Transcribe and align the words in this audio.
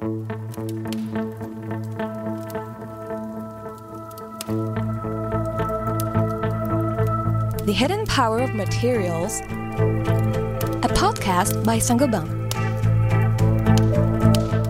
The 0.00 0.06
Hidden 7.76 8.06
Power 8.06 8.38
of 8.38 8.54
Materials, 8.54 9.40
a 9.40 10.88
podcast 10.96 11.62
by 11.66 11.78
Saint-Gobain. 11.78 12.48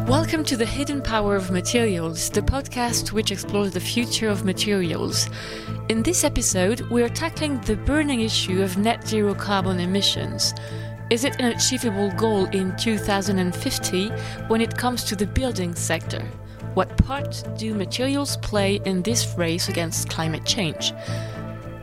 Welcome 0.08 0.42
to 0.46 0.56
The 0.56 0.66
Hidden 0.66 1.02
Power 1.02 1.36
of 1.36 1.52
Materials, 1.52 2.28
the 2.30 2.42
podcast 2.42 3.12
which 3.12 3.30
explores 3.30 3.70
the 3.70 3.78
future 3.78 4.28
of 4.28 4.44
materials. 4.44 5.30
In 5.88 6.02
this 6.02 6.24
episode, 6.24 6.80
we 6.90 7.04
are 7.04 7.08
tackling 7.08 7.60
the 7.60 7.76
burning 7.76 8.22
issue 8.22 8.62
of 8.62 8.76
net 8.78 9.06
zero 9.06 9.34
carbon 9.34 9.78
emissions. 9.78 10.54
Is 11.10 11.24
it 11.24 11.40
an 11.40 11.46
achievable 11.46 12.12
goal 12.12 12.44
in 12.50 12.76
2050 12.76 14.10
when 14.46 14.60
it 14.60 14.78
comes 14.78 15.02
to 15.02 15.16
the 15.16 15.26
building 15.26 15.74
sector? 15.74 16.22
What 16.74 16.96
part 16.98 17.42
do 17.58 17.74
materials 17.74 18.36
play 18.36 18.76
in 18.84 19.02
this 19.02 19.34
race 19.36 19.68
against 19.68 20.08
climate 20.08 20.46
change? 20.46 20.92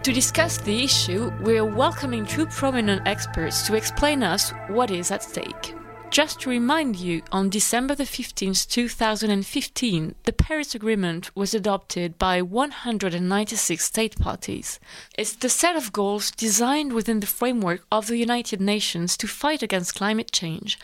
To 0.03 0.13
discuss 0.13 0.59
the 0.59 0.81
issue, 0.81 1.29
we're 1.41 1.65
welcoming 1.65 2.25
two 2.25 2.45
prominent 2.45 3.05
experts 3.05 3.67
to 3.67 3.75
explain 3.75 4.23
us 4.23 4.53
what 4.69 4.91
is 4.91 5.11
at 5.11 5.23
stake. 5.23 5.76
Just 6.17 6.39
to 6.39 6.49
remind 6.49 6.95
you, 6.95 7.21
on 7.31 7.51
December 7.51 7.93
the 7.93 8.03
15th, 8.03 8.67
2015, 8.69 10.15
the 10.23 10.33
Paris 10.33 10.73
Agreement 10.73 11.29
was 11.35 11.53
adopted 11.53 12.17
by 12.17 12.41
196 12.41 13.85
state 13.85 14.17
parties. 14.17 14.79
It's 15.15 15.35
the 15.35 15.47
set 15.47 15.75
of 15.75 15.93
goals 15.93 16.31
designed 16.31 16.93
within 16.93 17.19
the 17.19 17.27
framework 17.27 17.85
of 17.91 18.07
the 18.07 18.17
United 18.17 18.59
Nations 18.59 19.15
to 19.17 19.27
fight 19.27 19.61
against 19.61 19.93
climate 19.93 20.31
change. 20.31 20.79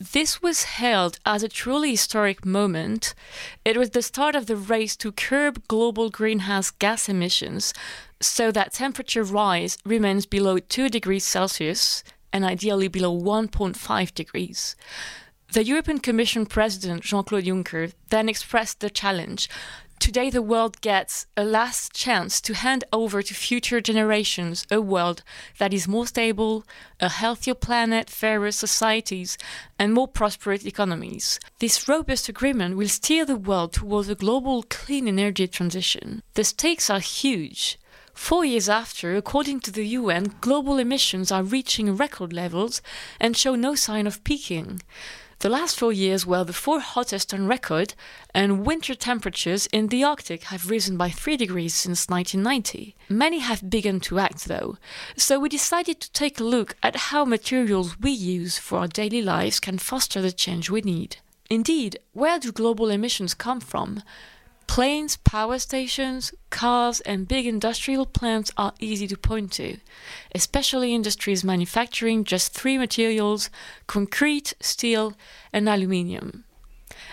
This 0.00 0.40
was 0.40 0.78
hailed 0.78 1.18
as 1.26 1.42
a 1.42 1.50
truly 1.50 1.90
historic 1.90 2.46
moment. 2.46 3.14
It 3.66 3.76
was 3.76 3.90
the 3.90 4.00
start 4.00 4.34
of 4.34 4.46
the 4.46 4.56
race 4.56 4.96
to 4.96 5.12
curb 5.12 5.68
global 5.68 6.08
greenhouse 6.08 6.70
gas 6.70 7.10
emissions 7.10 7.74
so 8.22 8.50
that 8.52 8.72
temperature 8.72 9.22
rise 9.22 9.76
remains 9.84 10.24
below 10.24 10.58
2 10.58 10.88
degrees 10.88 11.24
Celsius 11.24 12.02
and 12.32 12.44
ideally 12.44 12.88
below 12.88 13.18
1.5 13.18 14.14
degrees. 14.14 14.76
The 15.52 15.64
European 15.64 15.98
Commission 15.98 16.44
President 16.44 17.02
Jean 17.02 17.24
Claude 17.24 17.44
Juncker 17.44 17.92
then 18.10 18.28
expressed 18.28 18.80
the 18.80 18.90
challenge. 18.90 19.48
Today, 19.98 20.30
the 20.30 20.42
world 20.42 20.80
gets 20.80 21.26
a 21.36 21.44
last 21.44 21.92
chance 21.92 22.40
to 22.42 22.54
hand 22.54 22.84
over 22.92 23.20
to 23.20 23.34
future 23.34 23.80
generations 23.80 24.64
a 24.70 24.80
world 24.80 25.22
that 25.58 25.74
is 25.74 25.88
more 25.88 26.06
stable, 26.06 26.64
a 27.00 27.08
healthier 27.08 27.54
planet, 27.54 28.08
fairer 28.08 28.52
societies, 28.52 29.36
and 29.78 29.92
more 29.92 30.06
prosperous 30.06 30.64
economies. 30.64 31.40
This 31.58 31.88
robust 31.88 32.28
agreement 32.28 32.76
will 32.76 32.88
steer 32.88 33.24
the 33.24 33.36
world 33.36 33.72
towards 33.72 34.08
a 34.08 34.14
global 34.14 34.62
clean 34.62 35.08
energy 35.08 35.48
transition. 35.48 36.22
The 36.34 36.44
stakes 36.44 36.90
are 36.90 37.00
huge. 37.00 37.78
Four 38.18 38.44
years 38.44 38.68
after, 38.68 39.16
according 39.16 39.60
to 39.60 39.70
the 39.70 39.86
UN, 39.86 40.34
global 40.42 40.76
emissions 40.76 41.32
are 41.32 41.42
reaching 41.42 41.96
record 41.96 42.30
levels 42.30 42.82
and 43.18 43.34
show 43.34 43.54
no 43.54 43.74
sign 43.74 44.06
of 44.06 44.22
peaking. 44.22 44.82
The 45.38 45.48
last 45.48 45.78
four 45.78 45.92
years 45.94 46.26
were 46.26 46.44
the 46.44 46.52
four 46.52 46.80
hottest 46.80 47.32
on 47.32 47.46
record, 47.46 47.94
and 48.34 48.66
winter 48.66 48.94
temperatures 48.94 49.66
in 49.72 49.86
the 49.86 50.04
Arctic 50.04 50.42
have 50.44 50.68
risen 50.68 50.98
by 50.98 51.08
3 51.08 51.38
degrees 51.38 51.74
since 51.74 52.08
1990. 52.08 52.96
Many 53.08 53.38
have 53.38 53.70
begun 53.70 54.00
to 54.00 54.18
act, 54.18 54.44
though, 54.44 54.76
so 55.16 55.38
we 55.38 55.48
decided 55.48 55.98
to 56.00 56.12
take 56.12 56.38
a 56.38 56.44
look 56.44 56.76
at 56.82 56.96
how 56.96 57.24
materials 57.24 57.98
we 58.00 58.10
use 58.10 58.58
for 58.58 58.80
our 58.80 58.88
daily 58.88 59.22
lives 59.22 59.58
can 59.60 59.78
foster 59.78 60.20
the 60.20 60.32
change 60.32 60.68
we 60.68 60.82
need. 60.82 61.18
Indeed, 61.48 62.00
where 62.12 62.38
do 62.38 62.52
global 62.52 62.90
emissions 62.90 63.32
come 63.32 63.60
from? 63.60 64.02
Planes, 64.68 65.16
power 65.16 65.58
stations, 65.58 66.32
cars, 66.50 67.00
and 67.00 67.26
big 67.26 67.46
industrial 67.46 68.06
plants 68.06 68.52
are 68.56 68.74
easy 68.78 69.08
to 69.08 69.16
point 69.16 69.50
to, 69.52 69.78
especially 70.34 70.94
industries 70.94 71.42
manufacturing 71.42 72.22
just 72.22 72.52
three 72.52 72.78
materials 72.78 73.50
concrete, 73.88 74.54
steel, 74.60 75.14
and 75.52 75.68
aluminium. 75.68 76.44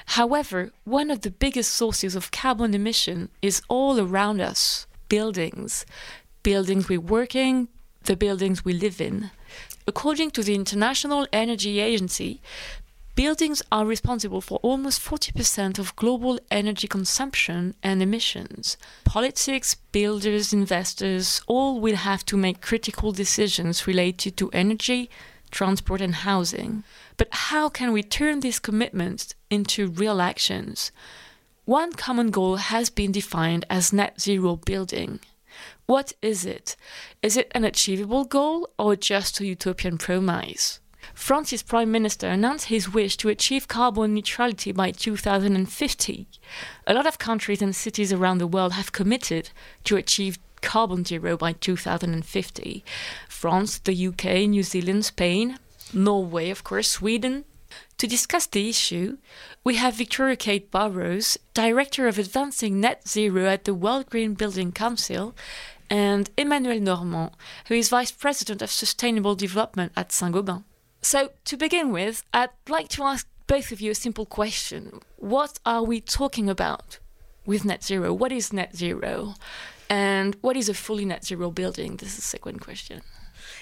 However, 0.07 0.71
one 0.83 1.09
of 1.09 1.21
the 1.21 1.31
biggest 1.31 1.73
sources 1.73 2.15
of 2.15 2.29
carbon 2.29 2.75
emission 2.75 3.29
is 3.41 3.63
all 3.67 3.99
around 3.99 4.41
us 4.41 4.85
buildings. 5.09 5.85
Buildings 6.43 6.87
we 6.87 6.97
work 6.97 7.35
in, 7.35 7.69
the 8.03 8.15
buildings 8.15 8.63
we 8.63 8.73
live 8.73 9.01
in. 9.01 9.31
According 9.87 10.31
to 10.31 10.43
the 10.43 10.55
International 10.55 11.25
Energy 11.31 11.79
Agency, 11.79 12.41
Buildings 13.15 13.63
are 13.71 13.85
responsible 13.85 14.41
for 14.41 14.59
almost 14.61 14.99
40% 14.99 15.79
of 15.79 15.95
global 15.95 16.37
energy 16.51 16.85
consumption 16.85 17.73
and 17.81 18.01
emissions. 18.01 18.75
Politics, 19.05 19.75
builders, 19.93 20.51
investors 20.51 21.41
all 21.47 21.79
will 21.79 21.95
have 21.95 22.25
to 22.25 22.35
make 22.35 22.59
critical 22.59 23.13
decisions 23.13 23.87
related 23.87 24.35
to 24.35 24.49
energy, 24.51 25.09
transport, 25.49 26.01
and 26.01 26.13
housing. 26.13 26.83
But 27.15 27.29
how 27.31 27.69
can 27.69 27.93
we 27.93 28.03
turn 28.03 28.41
these 28.41 28.59
commitments 28.59 29.33
into 29.49 29.87
real 29.87 30.19
actions? 30.19 30.91
One 31.63 31.93
common 31.93 32.31
goal 32.31 32.57
has 32.57 32.89
been 32.89 33.13
defined 33.13 33.65
as 33.69 33.93
net 33.93 34.19
zero 34.19 34.57
building. 34.57 35.21
What 35.85 36.11
is 36.21 36.45
it? 36.45 36.75
Is 37.21 37.37
it 37.37 37.49
an 37.55 37.63
achievable 37.63 38.25
goal 38.25 38.67
or 38.77 38.97
just 38.97 39.39
a 39.39 39.45
utopian 39.45 39.97
promise? 39.97 40.81
France's 41.13 41.63
Prime 41.63 41.91
Minister 41.91 42.27
announced 42.27 42.65
his 42.65 42.93
wish 42.93 43.17
to 43.17 43.29
achieve 43.29 43.67
carbon 43.67 44.13
neutrality 44.13 44.71
by 44.71 44.91
2050. 44.91 46.27
A 46.87 46.93
lot 46.93 47.05
of 47.05 47.19
countries 47.19 47.61
and 47.61 47.75
cities 47.75 48.11
around 48.11 48.39
the 48.39 48.47
world 48.47 48.73
have 48.73 48.91
committed 48.91 49.49
to 49.83 49.97
achieve 49.97 50.39
carbon 50.61 51.05
zero 51.05 51.37
by 51.37 51.53
2050. 51.53 52.83
France, 53.29 53.79
the 53.79 54.07
UK, 54.07 54.47
New 54.49 54.63
Zealand, 54.63 55.05
Spain, 55.05 55.59
Norway, 55.93 56.49
of 56.49 56.63
course, 56.63 56.89
Sweden. 56.89 57.45
To 57.97 58.07
discuss 58.07 58.45
the 58.45 58.69
issue, 58.69 59.17
we 59.63 59.75
have 59.75 59.95
Victoria 59.95 60.35
Kate 60.35 60.69
Burrows, 60.71 61.37
Director 61.53 62.07
of 62.07 62.19
Advancing 62.19 62.79
Net 62.79 63.07
Zero 63.07 63.45
at 63.47 63.63
the 63.63 63.73
World 63.73 64.09
Green 64.09 64.33
Building 64.33 64.71
Council, 64.71 65.35
and 65.89 66.29
Emmanuel 66.37 66.79
Normand, 66.79 67.31
who 67.67 67.75
is 67.75 67.89
Vice 67.89 68.11
President 68.11 68.61
of 68.61 68.71
Sustainable 68.71 69.35
Development 69.35 69.91
at 69.95 70.11
Saint-Gobain. 70.11 70.63
So, 71.05 71.29
to 71.43 71.55
begin 71.55 71.91
with, 71.91 72.23
I'd 72.33 72.49
like 72.67 72.87
to 72.97 73.03
ask 73.03 73.27
both 73.45 73.71
of 73.71 73.79
you 73.79 73.91
a 73.91 73.95
simple 73.95 74.25
question. 74.25 75.01
What 75.17 75.59
are 75.63 75.83
we 75.83 76.01
talking 76.01 76.49
about 76.49 76.97
with 77.45 77.63
net 77.63 77.83
zero? 77.83 78.11
What 78.11 78.31
is 78.31 78.51
net 78.51 78.75
zero? 78.75 79.35
And 79.87 80.35
what 80.41 80.57
is 80.57 80.67
a 80.67 80.73
fully 80.73 81.05
net 81.05 81.23
zero 81.23 81.51
building? 81.51 81.97
This 81.97 82.09
is 82.09 82.15
the 82.15 82.21
second 82.23 82.59
question 82.59 83.03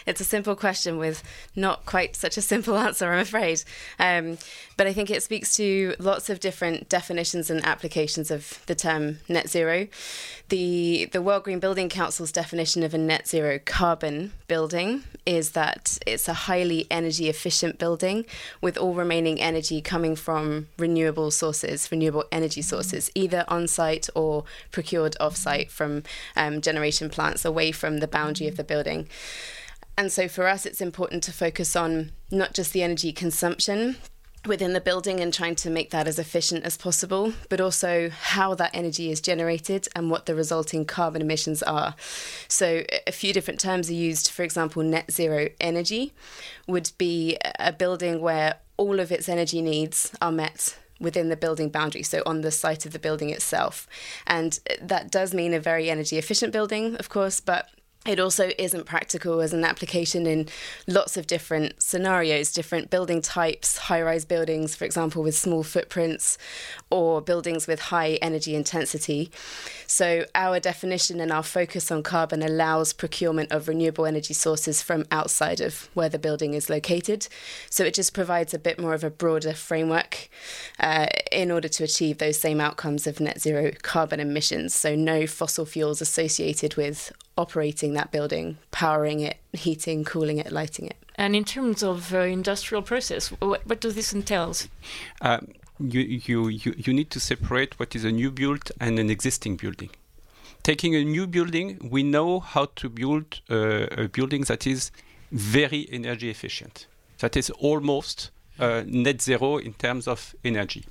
it's 0.05 0.21
a 0.21 0.25
simple 0.25 0.55
question 0.55 0.97
with 0.97 1.23
not 1.55 1.85
quite 1.85 2.15
such 2.15 2.37
a 2.37 2.41
simple 2.41 2.77
answer, 2.87 3.11
I'm 3.11 3.19
afraid. 3.19 3.63
Um, 3.99 4.37
but 4.77 4.87
I 4.87 4.93
think 4.93 5.09
it 5.09 5.21
speaks 5.23 5.55
to 5.55 5.95
lots 5.99 6.29
of 6.29 6.39
different 6.39 6.89
definitions 6.89 7.49
and 7.49 7.63
applications 7.65 8.31
of 8.31 8.63
the 8.65 8.75
term 8.75 9.19
net 9.29 9.49
zero. 9.49 9.87
The 10.49 11.09
the 11.11 11.21
World 11.21 11.43
Green 11.43 11.59
Building 11.59 11.89
Council's 11.89 12.31
definition 12.31 12.83
of 12.83 12.93
a 12.93 12.97
net 12.97 13.27
zero 13.27 13.59
carbon 13.63 14.33
building 14.47 15.03
is 15.25 15.51
that 15.51 15.97
it's 16.05 16.27
a 16.27 16.33
highly 16.33 16.85
energy 16.91 17.29
efficient 17.29 17.77
building 17.79 18.25
with 18.61 18.77
all 18.77 18.93
remaining 18.93 19.39
energy 19.39 19.81
coming 19.81 20.15
from 20.15 20.67
renewable 20.77 21.31
sources, 21.31 21.89
renewable 21.91 22.25
energy 22.31 22.61
sources, 22.61 23.09
either 23.15 23.45
on 23.47 23.67
site 23.67 24.09
or 24.15 24.43
procured 24.71 25.15
off 25.19 25.35
site 25.35 25.71
from 25.71 26.03
um, 26.35 26.61
generation 26.61 27.09
plants 27.09 27.45
away 27.45 27.71
from 27.71 27.99
the 27.99 28.07
boundary 28.07 28.47
of 28.47 28.57
the 28.57 28.63
building. 28.63 29.07
And 29.97 30.11
so 30.11 30.27
for 30.27 30.47
us, 30.47 30.65
it's 30.65 30.81
important 30.81 31.23
to 31.23 31.31
focus 31.31 31.75
on 31.75 32.11
not 32.31 32.53
just 32.53 32.73
the 32.73 32.83
energy 32.83 33.13
consumption 33.13 33.97
within 34.45 34.73
the 34.73 34.81
building 34.81 35.19
and 35.19 35.33
trying 35.33 35.55
to 35.55 35.69
make 35.69 35.91
that 35.91 36.07
as 36.07 36.19
efficient 36.19 36.65
as 36.65 36.75
possible, 36.75 37.33
but 37.49 37.61
also 37.61 38.09
how 38.09 38.53
that 38.55 38.71
energy 38.73 39.09
is 39.09 39.21
generated 39.21 39.87
and 39.95 40.09
what 40.09 40.25
the 40.25 40.35
resulting 40.35 40.83
carbon 40.83 41.21
emissions 41.21 41.63
are. 41.63 41.95
So, 42.47 42.83
a 43.07 43.11
few 43.11 43.33
different 43.33 43.59
terms 43.59 43.89
are 43.89 43.93
used. 43.93 44.29
For 44.29 44.43
example, 44.43 44.83
net 44.83 45.11
zero 45.11 45.49
energy 45.61 46.13
would 46.67 46.91
be 46.97 47.37
a 47.59 47.71
building 47.71 48.21
where 48.21 48.55
all 48.77 48.99
of 48.99 49.11
its 49.11 49.29
energy 49.29 49.61
needs 49.61 50.11
are 50.21 50.31
met 50.31 50.77
within 50.99 51.29
the 51.29 51.37
building 51.37 51.69
boundary, 51.69 52.03
so 52.03 52.21
on 52.25 52.41
the 52.41 52.51
site 52.51 52.85
of 52.85 52.93
the 52.93 52.99
building 52.99 53.29
itself. 53.29 53.87
And 54.25 54.59
that 54.81 55.11
does 55.11 55.33
mean 55.33 55.53
a 55.53 55.59
very 55.59 55.89
energy 55.89 56.17
efficient 56.17 56.51
building, 56.53 56.95
of 56.95 57.09
course, 57.09 57.39
but 57.39 57.69
it 58.05 58.19
also 58.19 58.51
isn't 58.57 58.85
practical 58.85 59.39
as 59.39 59.53
an 59.53 59.63
application 59.63 60.25
in 60.27 60.49
lots 60.87 61.15
of 61.15 61.25
different 61.25 61.81
scenarios, 61.81 62.51
different 62.51 62.89
building 62.89 63.21
types, 63.21 63.77
high 63.77 64.01
rise 64.01 64.25
buildings, 64.25 64.75
for 64.75 64.83
example, 64.83 65.23
with 65.23 65.35
small 65.35 65.63
footprints, 65.63 66.37
or 66.89 67.21
buildings 67.21 67.65
with 67.65 67.79
high 67.79 68.15
energy 68.21 68.55
intensity. 68.55 69.31
So, 69.87 70.25
our 70.35 70.59
definition 70.59 71.21
and 71.21 71.31
our 71.31 71.43
focus 71.43 71.91
on 71.91 72.03
carbon 72.03 72.43
allows 72.43 72.91
procurement 72.91 73.53
of 73.53 73.69
renewable 73.69 74.05
energy 74.05 74.33
sources 74.33 74.81
from 74.81 75.05
outside 75.09 75.61
of 75.61 75.89
where 75.93 76.09
the 76.09 76.19
building 76.19 76.55
is 76.55 76.69
located. 76.69 77.29
So, 77.69 77.85
it 77.85 77.93
just 77.93 78.13
provides 78.13 78.53
a 78.53 78.59
bit 78.59 78.77
more 78.77 78.93
of 78.93 79.05
a 79.05 79.09
broader 79.09 79.53
framework 79.53 80.27
uh, 80.77 81.07
in 81.31 81.51
order 81.51 81.69
to 81.69 81.85
achieve 81.85 82.17
those 82.17 82.37
same 82.37 82.59
outcomes 82.59 83.07
of 83.07 83.21
net 83.21 83.39
zero 83.39 83.71
carbon 83.81 84.19
emissions. 84.19 84.75
So, 84.75 84.93
no 84.93 85.25
fossil 85.25 85.65
fuels 85.65 86.01
associated 86.01 86.75
with 86.75 87.13
operating 87.37 87.93
that 87.93 88.11
building, 88.11 88.57
powering 88.71 89.19
it, 89.19 89.37
heating, 89.53 90.03
cooling 90.03 90.37
it, 90.37 90.51
lighting 90.51 90.87
it. 90.87 90.97
And 91.15 91.35
in 91.35 91.43
terms 91.43 91.83
of 91.83 92.13
uh, 92.13 92.19
industrial 92.19 92.81
process, 92.81 93.29
what, 93.39 93.65
what 93.67 93.79
does 93.79 93.95
this 93.95 94.13
entail? 94.13 94.53
Um, 95.21 95.53
you, 95.79 96.01
you, 96.01 96.47
you, 96.47 96.73
you 96.77 96.93
need 96.93 97.09
to 97.11 97.19
separate 97.19 97.79
what 97.79 97.95
is 97.95 98.03
a 98.03 98.11
new 98.11 98.31
build 98.31 98.71
and 98.79 98.99
an 98.99 99.09
existing 99.09 99.57
building. 99.57 99.89
Taking 100.63 100.95
a 100.95 101.03
new 101.03 101.27
building, 101.27 101.89
we 101.91 102.03
know 102.03 102.39
how 102.39 102.65
to 102.75 102.89
build 102.89 103.41
uh, 103.49 103.87
a 103.91 104.07
building 104.07 104.43
that 104.43 104.65
is 104.65 104.91
very 105.31 105.87
energy 105.91 106.29
efficient, 106.29 106.87
that 107.19 107.35
is 107.35 107.49
almost 107.49 108.31
uh, 108.59 108.83
net 108.85 109.21
zero 109.21 109.57
in 109.57 109.73
terms 109.73 110.07
of 110.07 110.35
energy. 110.45 110.85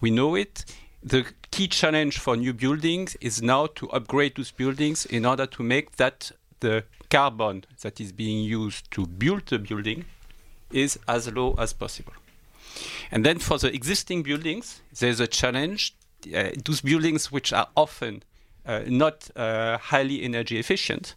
We 0.00 0.10
know 0.10 0.34
it 0.34 0.64
the 1.04 1.26
key 1.50 1.68
challenge 1.68 2.18
for 2.18 2.34
new 2.34 2.54
buildings 2.54 3.14
is 3.20 3.42
now 3.42 3.66
to 3.66 3.90
upgrade 3.90 4.36
those 4.36 4.50
buildings 4.50 5.04
in 5.04 5.26
order 5.26 5.46
to 5.46 5.62
make 5.62 5.96
that 5.96 6.32
the 6.60 6.84
carbon 7.10 7.64
that 7.82 8.00
is 8.00 8.10
being 8.10 8.42
used 8.42 8.90
to 8.90 9.06
build 9.06 9.46
the 9.46 9.58
building 9.58 10.06
is 10.72 10.98
as 11.06 11.30
low 11.30 11.54
as 11.58 11.74
possible. 11.74 12.14
And 13.10 13.24
then 13.24 13.38
for 13.38 13.58
the 13.58 13.72
existing 13.72 14.22
buildings, 14.22 14.80
there's 14.98 15.20
a 15.20 15.26
challenge. 15.26 15.94
Uh, 16.34 16.50
those 16.64 16.80
buildings 16.80 17.30
which 17.30 17.52
are 17.52 17.68
often 17.76 18.22
uh, 18.64 18.80
not 18.86 19.30
uh, 19.36 19.76
highly 19.76 20.22
energy 20.22 20.58
efficient, 20.58 21.14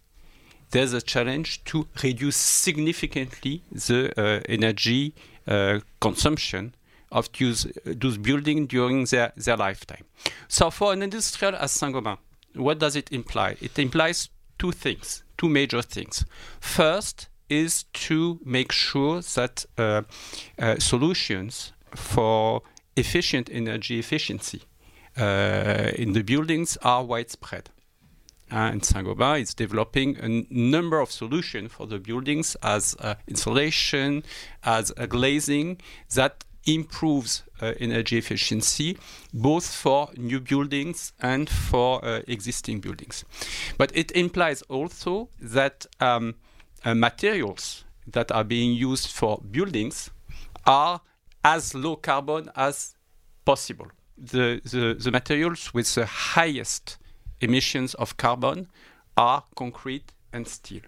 there's 0.71 0.91
a 0.91 1.01
challenge 1.01 1.63
to 1.63 1.87
reduce 2.03 2.35
significantly 2.35 3.63
the 3.71 4.11
uh, 4.19 4.41
energy 4.49 5.13
uh, 5.47 5.79
consumption 6.01 6.75
of 7.12 7.30
those, 7.39 7.68
those 7.86 8.18
buildings 8.18 8.68
during 8.68 9.06
their, 9.06 9.31
their 9.36 9.57
lifetime. 9.57 10.04
So 10.48 10.69
for 10.69 10.94
an 10.94 11.01
industrial 11.01 11.56
as 11.56 11.71
Saint-Gobain, 11.71 12.18
what 12.56 12.80
does 12.80 12.95
it 12.95 13.12
imply? 13.12 13.57
It 13.62 13.77
implies 13.80 14.30
two 14.57 14.71
things, 14.71 15.24
two 15.38 15.50
major 15.50 15.81
things. 15.81 16.25
First 16.59 17.30
is 17.50 17.83
to 17.94 18.39
make 18.44 18.71
sure 18.71 19.21
that 19.21 19.65
uh, 19.77 20.01
uh, 20.59 20.77
solutions 20.80 21.71
for 21.95 22.62
efficient 22.95 23.50
energy 23.51 24.00
efficiency 24.00 24.63
uh, 25.18 25.92
in 25.95 26.13
the 26.13 26.24
buildings 26.24 26.77
are 26.83 27.04
widespread. 27.04 27.69
Uh, 28.50 28.56
and 28.56 28.83
Saint-Gobain 28.83 29.42
is 29.42 29.54
developing 29.54 30.18
a 30.18 30.45
number 30.50 31.00
of 31.01 31.12
solutions 31.12 31.71
for 31.71 31.86
the 31.86 32.00
buildings 32.00 32.56
as 32.63 32.95
uh, 33.00 33.15
insulation, 33.27 34.24
as 34.63 34.92
glazing 34.92 35.81
that 36.15 36.45
improves 36.67 37.43
uh, 37.61 37.73
energy 37.79 38.17
efficiency 38.17 38.97
both 39.33 39.65
for 39.65 40.09
new 40.17 40.39
buildings 40.39 41.13
and 41.19 41.49
for 41.49 42.03
uh, 42.03 42.21
existing 42.27 42.79
buildings. 42.81 43.25
But 43.77 43.91
it 43.95 44.11
implies 44.11 44.61
also 44.63 45.29
that 45.41 45.85
um, 45.99 46.35
uh, 46.83 46.93
materials 46.93 47.85
that 48.05 48.31
are 48.31 48.43
being 48.43 48.73
used 48.73 49.07
for 49.07 49.41
buildings 49.51 50.11
are 50.65 51.01
as 51.43 51.73
low 51.73 51.95
carbon 51.95 52.49
as 52.55 52.95
possible. 53.45 53.87
The, 54.17 54.61
the, 54.63 54.95
the 54.99 55.11
materials 55.11 55.73
with 55.73 55.93
the 55.95 56.05
highest 56.05 56.97
emissions 57.39 57.93
of 57.95 58.17
carbon 58.17 58.67
are 59.15 59.43
concrete 59.55 60.11
and 60.33 60.47
steel. 60.47 60.81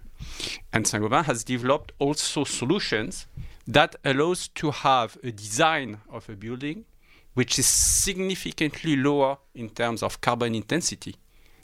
And 0.72 0.86
Saint-Gobain 0.86 1.24
has 1.24 1.44
developed 1.44 1.92
also 1.98 2.44
solutions 2.44 3.26
that 3.72 3.94
allows 4.04 4.48
to 4.48 4.72
have 4.72 5.16
a 5.22 5.30
design 5.30 5.98
of 6.10 6.28
a 6.28 6.32
building 6.32 6.84
which 7.34 7.56
is 7.56 7.66
significantly 7.66 8.96
lower 8.96 9.38
in 9.54 9.70
terms 9.70 10.02
of 10.02 10.20
carbon 10.20 10.56
intensity 10.56 11.14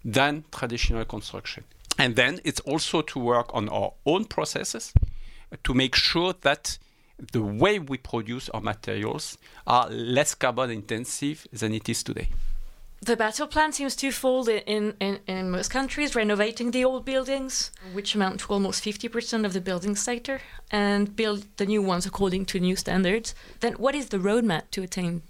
than 0.05 0.45
traditional 0.53 1.05
construction. 1.05 1.65
And 1.99 2.15
then 2.15 2.39
it's 2.45 2.61
also 2.61 3.03
to 3.03 3.19
work 3.19 3.53
on 3.53 3.69
our 3.69 3.93
own 4.05 4.27
processes 4.27 4.93
to 5.65 5.75
make 5.75 5.97
sure 5.97 6.33
that 6.43 6.79
the 7.33 7.43
way 7.43 7.81
we 7.81 7.97
produce 7.97 8.49
our 8.51 8.61
materials 8.61 9.37
are 9.67 9.89
less 9.91 10.35
carbon 10.35 10.71
intensive 10.71 11.47
than 11.53 11.75
it 11.75 11.89
is 11.89 12.05
today 12.05 12.29
the 13.07 13.17
battle 13.17 13.47
plan 13.47 13.73
seems 13.73 13.95
twofold 13.95 14.49
in, 14.49 14.95
in, 14.99 15.21
in 15.27 15.51
most 15.51 15.71
countries 15.71 16.17
renovating 16.17 16.73
the 16.73 16.85
old 16.85 17.05
buildings, 17.05 17.71
which 17.93 18.15
amount 18.15 18.41
to 18.41 18.53
almost 18.53 18.85
50% 18.85 19.45
of 19.47 19.53
the 19.53 19.61
building 19.61 19.95
sector, 19.95 20.41
and 20.71 21.15
build 21.15 21.47
the 21.57 21.67
new 21.67 21.81
ones 21.81 22.05
according 22.05 22.47
to 22.47 22.61
new 22.61 22.75
standards. 22.75 23.35
Then, 23.61 23.75
what 23.75 23.95
is 23.95 24.09
the 24.09 24.19
roadmap 24.19 24.71
to 24.73 24.83
attain 24.83 25.23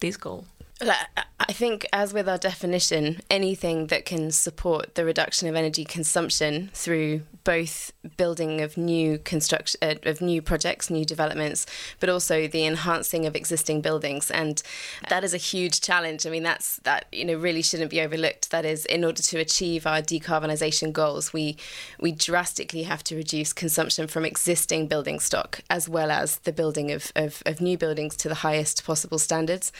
this 0.00 0.18
goal? 0.18 0.44
I 0.82 1.52
think, 1.52 1.86
as 1.92 2.14
with 2.14 2.28
our 2.28 2.38
definition, 2.38 3.20
anything 3.28 3.88
that 3.88 4.04
can 4.04 4.30
support 4.30 4.94
the 4.94 5.04
reduction 5.04 5.48
of 5.48 5.56
energy 5.56 5.84
consumption 5.84 6.70
through 6.72 7.22
both 7.44 7.92
building 8.16 8.60
of 8.60 8.76
new 8.76 9.18
construction 9.18 9.78
uh, 9.82 9.94
of 10.04 10.20
new 10.20 10.42
projects, 10.42 10.90
new 10.90 11.04
developments, 11.04 11.66
but 11.98 12.08
also 12.08 12.46
the 12.46 12.64
enhancing 12.64 13.26
of 13.26 13.34
existing 13.34 13.80
buildings, 13.80 14.30
and 14.30 14.62
that 15.08 15.24
is 15.24 15.34
a 15.34 15.38
huge 15.38 15.80
challenge. 15.80 16.26
I 16.26 16.30
mean, 16.30 16.42
that's 16.44 16.76
that 16.84 17.06
you 17.12 17.24
know 17.24 17.34
really 17.34 17.62
shouldn't 17.62 17.90
be 17.90 18.00
overlooked. 18.00 18.50
That 18.50 18.64
is, 18.64 18.86
in 18.86 19.04
order 19.04 19.22
to 19.22 19.38
achieve 19.38 19.86
our 19.86 20.00
decarbonisation 20.00 20.92
goals, 20.92 21.32
we 21.32 21.56
we 21.98 22.12
drastically 22.12 22.84
have 22.84 23.02
to 23.04 23.16
reduce 23.16 23.52
consumption 23.52 24.06
from 24.06 24.24
existing 24.24 24.86
building 24.86 25.20
stock 25.20 25.62
as 25.68 25.88
well 25.88 26.10
as 26.10 26.38
the 26.38 26.52
building 26.52 26.92
of, 26.92 27.10
of, 27.16 27.42
of 27.46 27.60
new 27.60 27.76
buildings 27.76 28.16
to 28.16 28.28
the 28.28 28.36
highest 28.36 28.84
possible 28.84 29.18
standards, 29.18 29.72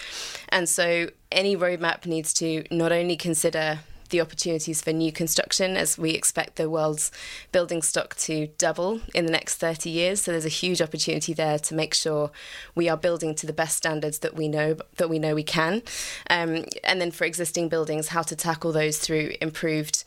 and 0.49 0.69
so 0.69 0.90
any 1.31 1.57
roadmap 1.57 2.07
needs 2.07 2.33
to 2.35 2.65
not 2.71 2.93
only 2.93 3.17
consider 3.17 3.81
the 4.11 4.21
opportunities 4.21 4.83
for 4.83 4.93
new 4.93 5.11
construction 5.11 5.77
as 5.77 5.97
we 5.97 6.11
expect 6.11 6.57
the 6.57 6.69
world's 6.69 7.11
building 7.53 7.81
stock 7.81 8.15
to 8.17 8.49
double 8.59 9.01
in 9.15 9.25
the 9.25 9.33
next 9.33 9.57
30 9.57 9.89
years. 9.89 10.23
So 10.23 10.33
there's 10.33 10.45
a 10.45 10.49
huge 10.49 10.83
opportunity 10.83 11.33
there 11.33 11.59
to 11.61 11.75
make 11.75 11.95
sure 11.95 12.31
we 12.75 12.89
are 12.89 12.97
building 12.97 13.35
to 13.37 13.47
the 13.47 13.53
best 13.53 13.77
standards 13.77 14.19
that 14.19 14.35
we 14.35 14.49
know 14.49 14.77
that 14.97 15.09
we 15.09 15.19
know 15.19 15.35
we 15.35 15.45
can. 15.45 15.83
Um, 16.29 16.65
and 16.85 17.01
then 17.01 17.11
for 17.11 17.25
existing 17.25 17.69
buildings 17.69 18.09
how 18.09 18.23
to 18.23 18.37
tackle 18.37 18.73
those 18.73 18.99
through 18.99 19.33
improved 19.41 20.05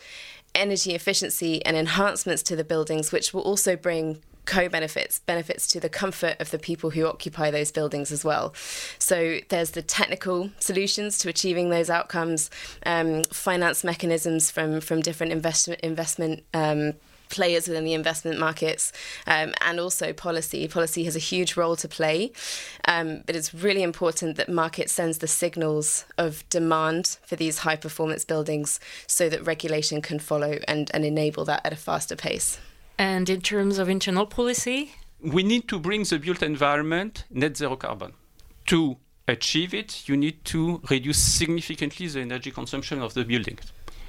energy 0.54 0.94
efficiency 0.94 1.66
and 1.66 1.76
enhancements 1.76 2.44
to 2.44 2.56
the 2.56 2.64
buildings 2.64 3.12
which 3.12 3.34
will 3.34 3.42
also 3.42 3.76
bring 3.76 4.22
co 4.46 4.70
benefits, 4.70 5.20
benefits 5.20 5.68
to 5.68 5.80
the 5.80 5.90
comfort 5.90 6.36
of 6.40 6.52
the 6.52 6.60
people 6.60 6.92
who 6.92 7.06
occupy 7.06 7.52
those 7.52 7.72
buildings 7.72 8.12
as 8.12 8.26
well. 8.26 8.54
So 9.00 9.40
there's 9.50 9.72
the 9.72 9.82
technical 9.82 10.52
solutions 10.60 11.18
to 11.20 11.30
achieving 11.30 11.70
those 11.70 11.90
outcomes, 11.90 12.50
um, 12.86 13.24
finance 13.26 13.84
mechanisms 13.84 14.52
from 14.52 14.82
from 14.82 15.02
different 15.02 15.32
investment 15.32 15.82
investment. 15.82 16.44
Um, 16.54 16.94
players 17.30 17.68
within 17.68 17.84
the 17.84 17.94
investment 17.94 18.40
markets 18.40 18.92
um, 19.26 19.54
and 19.62 19.80
also 19.80 20.14
policy. 20.14 20.68
Policy 20.68 21.04
has 21.06 21.16
a 21.16 21.20
huge 21.20 21.58
role 21.58 21.76
to 21.78 21.88
play, 21.88 22.32
um, 22.88 23.24
but 23.26 23.36
it's 23.36 23.56
really 23.56 23.82
important 23.82 24.38
that 24.38 24.50
market 24.50 24.88
sends 24.88 25.18
the 25.18 25.28
signals 25.28 26.06
of 26.16 26.48
demand 26.50 27.18
for 27.24 27.36
these 27.36 27.60
high 27.60 27.76
performance 27.76 28.24
buildings 28.24 28.80
so 29.08 29.30
that 29.30 29.44
regulation 29.48 30.00
can 30.00 30.20
follow 30.20 30.60
and, 30.68 30.92
and 30.94 31.04
enable 31.04 31.44
that 31.46 31.62
at 31.66 31.74
a 31.74 31.78
faster 31.78 32.16
pace. 32.16 32.60
And 32.98 33.30
in 33.30 33.42
terms 33.42 33.80
of 33.80 33.90
internal 33.90 34.26
policy? 34.26 34.92
We 35.22 35.44
need 35.44 35.68
to 35.70 35.80
bring 35.80 36.04
the 36.04 36.20
built 36.20 36.44
environment 36.44 37.26
net 37.30 37.58
zero 37.58 37.76
carbon. 37.76 38.14
To 38.68 38.98
achieve 39.28 39.74
it, 39.74 40.08
you 40.08 40.18
need 40.18 40.44
to 40.46 40.82
reduce 40.90 41.18
significantly 41.18 42.08
the 42.08 42.22
energy 42.22 42.52
consumption 42.52 43.02
of 43.02 43.14
the 43.14 43.24
building. 43.24 43.58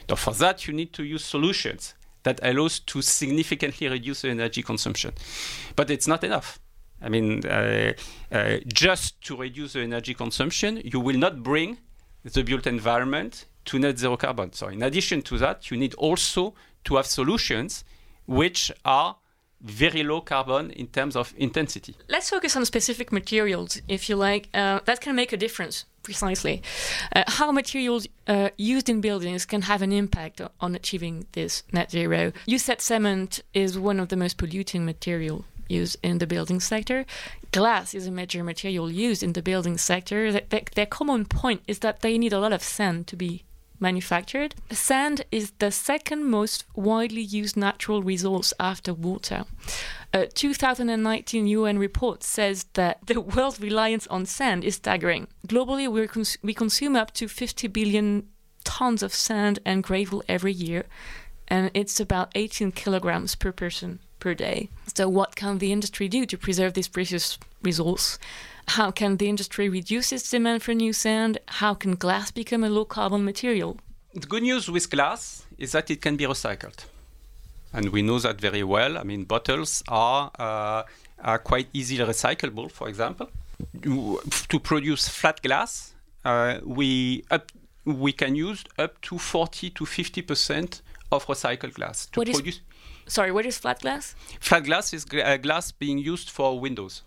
Now, 0.09 0.17
for 0.17 0.35
that, 0.35 0.67
you 0.67 0.75
need 0.75 0.93
to 0.95 1.05
use 1.05 1.25
solutions 1.25 1.95
that 2.25 2.41
allows 2.43 2.81
to 2.81 3.03
significantly 3.03 3.89
reduce 3.89 4.23
the 4.23 4.31
energy 4.31 4.63
consumption. 4.63 5.13
But 5.77 5.91
it's 5.91 6.09
not 6.09 6.25
enough. 6.25 6.59
I 7.01 7.09
mean, 7.09 7.47
uh, 7.47 7.93
uh, 8.33 8.57
just 8.67 9.21
to 9.27 9.37
reduce 9.37 9.75
the 9.75 9.81
energy 9.81 10.15
consumption, 10.15 10.81
you 10.85 11.01
will 11.01 11.19
not 11.19 11.43
bring 11.43 11.79
the 12.25 12.43
built 12.43 12.67
environment 12.67 13.45
to 13.67 13.79
net 13.79 13.99
zero 13.99 14.17
carbon. 14.17 14.53
So, 14.53 14.69
in 14.69 14.83
addition 14.83 15.23
to 15.23 15.39
that, 15.39 15.71
you 15.71 15.77
need 15.77 15.95
also 15.95 16.55
to 16.85 16.97
have 16.97 17.07
solutions 17.07 17.85
which 18.27 18.73
are 18.85 19.17
very 19.61 20.03
low 20.03 20.21
carbon 20.21 20.71
in 20.71 20.87
terms 20.89 21.17
of 21.17 21.33
intensity. 21.37 21.97
Let's 22.09 22.29
focus 22.29 22.55
on 22.57 22.67
specific 22.67 23.11
materials, 23.11 23.81
if 23.89 24.09
you 24.09 24.17
like. 24.17 24.49
Uh, 24.53 24.81
that 24.85 25.01
can 25.01 25.17
make 25.17 25.33
a 25.33 25.39
difference, 25.39 25.87
precisely. 26.03 26.63
Uh, 27.17 27.25
how 27.27 27.51
materials 27.51 28.07
uh, 28.27 28.51
used 28.59 28.91
in 28.91 29.01
buildings 29.01 29.47
can 29.47 29.63
have 29.63 29.81
an 29.81 29.93
impact 29.93 30.43
on 30.61 30.75
achieving 30.75 31.27
this 31.33 31.63
net 31.73 31.91
zero. 31.91 32.33
You 32.45 32.59
said 32.59 32.83
cement 32.83 33.41
is 33.55 33.79
one 33.79 34.01
of 34.01 34.09
the 34.09 34.17
most 34.17 34.37
polluting 34.37 34.85
material 34.85 35.47
used 35.67 35.97
in 36.03 36.19
the 36.19 36.27
building 36.27 36.61
sector. 36.61 37.07
Glass 37.51 37.95
is 37.95 38.07
a 38.07 38.11
major 38.11 38.45
material 38.45 38.91
used 38.91 39.23
in 39.23 39.33
the 39.33 39.43
building 39.43 39.79
sector. 39.79 40.31
Their 40.31 40.87
common 40.87 41.25
point 41.25 41.63
is 41.67 41.79
that 41.79 42.01
they 42.01 42.19
need 42.19 42.35
a 42.35 42.39
lot 42.39 42.53
of 42.53 42.63
sand 42.63 43.07
to 43.07 43.17
be 43.17 43.44
manufactured. 43.81 44.55
Sand 44.71 45.25
is 45.31 45.53
the 45.59 45.71
second 45.71 46.25
most 46.25 46.65
widely 46.75 47.23
used 47.23 47.57
natural 47.57 48.03
resource 48.03 48.53
after 48.59 48.95
water. 48.95 49.45
A 50.13 50.27
2019 50.27 51.47
UN 51.47 51.79
report 51.79 52.23
says 52.23 52.67
that 52.75 52.99
the 53.07 53.21
world's 53.35 53.61
reliance 53.61 54.07
on 54.09 54.27
sand 54.27 54.65
is 54.65 54.77
staggering. 54.77 55.27
Globally, 55.47 55.91
we 55.91 56.07
cons- 56.07 56.39
we 56.43 56.55
consume 56.55 56.97
up 56.97 57.13
to 57.15 57.29
50 57.29 57.69
billion 57.69 58.29
tons 58.65 59.03
of 59.03 59.13
sand 59.13 59.59
and 59.65 59.83
gravel 59.83 60.23
every 60.29 60.53
year, 60.53 60.85
and 61.49 61.71
it's 61.75 62.01
about 62.01 62.33
18 62.35 62.73
kilograms 62.73 63.35
per 63.35 63.53
person 63.53 63.99
per 64.21 64.35
day. 64.35 64.71
So, 64.95 65.09
what 65.09 65.37
can 65.37 65.59
the 65.59 65.73
industry 65.73 66.09
do 66.09 66.25
to 66.27 66.39
preserve 66.39 66.75
this 66.75 66.89
precious 66.89 67.39
resource? 67.63 68.19
How 68.69 68.91
can 68.91 69.19
the 69.19 69.29
industry 69.29 69.69
reduce 69.69 70.13
its 70.13 70.31
demand 70.31 70.63
for 70.63 70.75
new 70.75 70.93
sand? 70.93 71.39
How 71.47 71.75
can 71.75 71.95
glass 71.95 72.31
become 72.31 72.65
a 72.65 72.69
low 72.69 72.85
carbon 72.85 73.25
material? 73.25 73.79
The 74.15 74.27
good 74.27 74.43
news 74.43 74.71
with 74.71 74.91
glass 74.91 75.45
is 75.59 75.73
that 75.73 75.91
it 75.91 76.01
can 76.01 76.17
be 76.17 76.25
recycled. 76.25 76.87
And 77.73 77.91
we 77.91 78.03
know 78.03 78.19
that 78.21 78.41
very 78.41 78.63
well. 78.63 78.97
I 78.97 79.03
mean, 79.03 79.25
bottles 79.25 79.83
are, 79.89 80.31
uh, 80.39 80.85
are 81.19 81.39
quite 81.39 81.69
easily 81.73 82.05
recyclable, 82.05 82.71
for 82.71 82.89
example. 82.89 83.29
To 83.83 84.61
produce 84.61 85.09
flat 85.09 85.43
glass, 85.43 85.95
uh, 86.25 86.61
we, 86.65 87.25
up, 87.31 87.51
we 87.85 88.13
can 88.13 88.35
use 88.35 88.65
up 88.79 89.01
to 89.03 89.19
40 89.19 89.71
to 89.71 89.85
50% 89.85 90.81
of 91.11 91.27
recycled 91.27 91.75
glass 91.75 92.07
to 92.07 92.21
what 92.21 92.33
produce. 92.33 92.57
Is, 92.57 93.13
sorry, 93.13 93.33
what 93.33 93.47
is 93.47 93.59
flat 93.59 93.81
glass? 93.81 94.15
Flat 94.41 94.65
glass 94.65 94.93
is 94.93 95.07
uh, 95.13 95.37
glass 95.37 95.73
being 95.73 95.99
used 95.99 96.31
for 96.31 96.59
windows. 96.59 97.03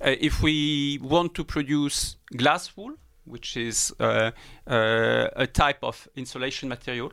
Uh, 0.00 0.14
if 0.20 0.42
we 0.42 0.98
want 1.02 1.34
to 1.34 1.44
produce 1.44 2.16
glass 2.36 2.76
wool, 2.76 2.94
which 3.24 3.56
is 3.56 3.92
uh, 4.00 4.30
uh, 4.66 5.28
a 5.36 5.46
type 5.46 5.78
of 5.82 6.08
insulation 6.16 6.68
material, 6.68 7.12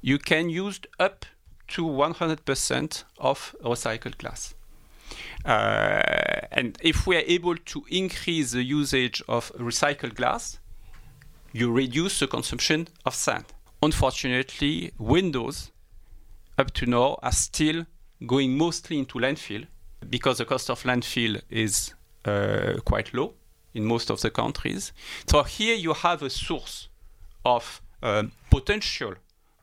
you 0.00 0.18
can 0.18 0.48
use 0.48 0.80
up 0.98 1.26
to 1.68 1.84
100% 1.84 3.04
of 3.18 3.56
recycled 3.62 4.18
glass. 4.18 4.54
Uh, 5.44 6.40
and 6.50 6.78
if 6.80 7.06
we 7.06 7.16
are 7.16 7.24
able 7.26 7.56
to 7.56 7.84
increase 7.90 8.52
the 8.52 8.62
usage 8.62 9.22
of 9.28 9.52
recycled 9.58 10.14
glass, 10.14 10.58
you 11.52 11.70
reduce 11.70 12.20
the 12.20 12.26
consumption 12.26 12.88
of 13.04 13.14
sand. 13.14 13.44
Unfortunately, 13.82 14.92
windows 14.98 15.70
up 16.58 16.72
to 16.72 16.86
now 16.86 17.18
are 17.22 17.32
still 17.32 17.86
going 18.26 18.56
mostly 18.56 18.98
into 18.98 19.18
landfill 19.18 19.66
because 20.08 20.38
the 20.38 20.44
cost 20.44 20.70
of 20.70 20.82
landfill 20.82 21.40
is 21.50 21.94
uh, 22.24 22.74
quite 22.84 23.12
low 23.14 23.34
in 23.74 23.84
most 23.84 24.10
of 24.10 24.20
the 24.20 24.30
countries. 24.30 24.92
So 25.26 25.42
here 25.42 25.74
you 25.74 25.94
have 25.94 26.22
a 26.22 26.30
source 26.30 26.88
of 27.44 27.80
um, 28.02 28.32
potential 28.50 29.14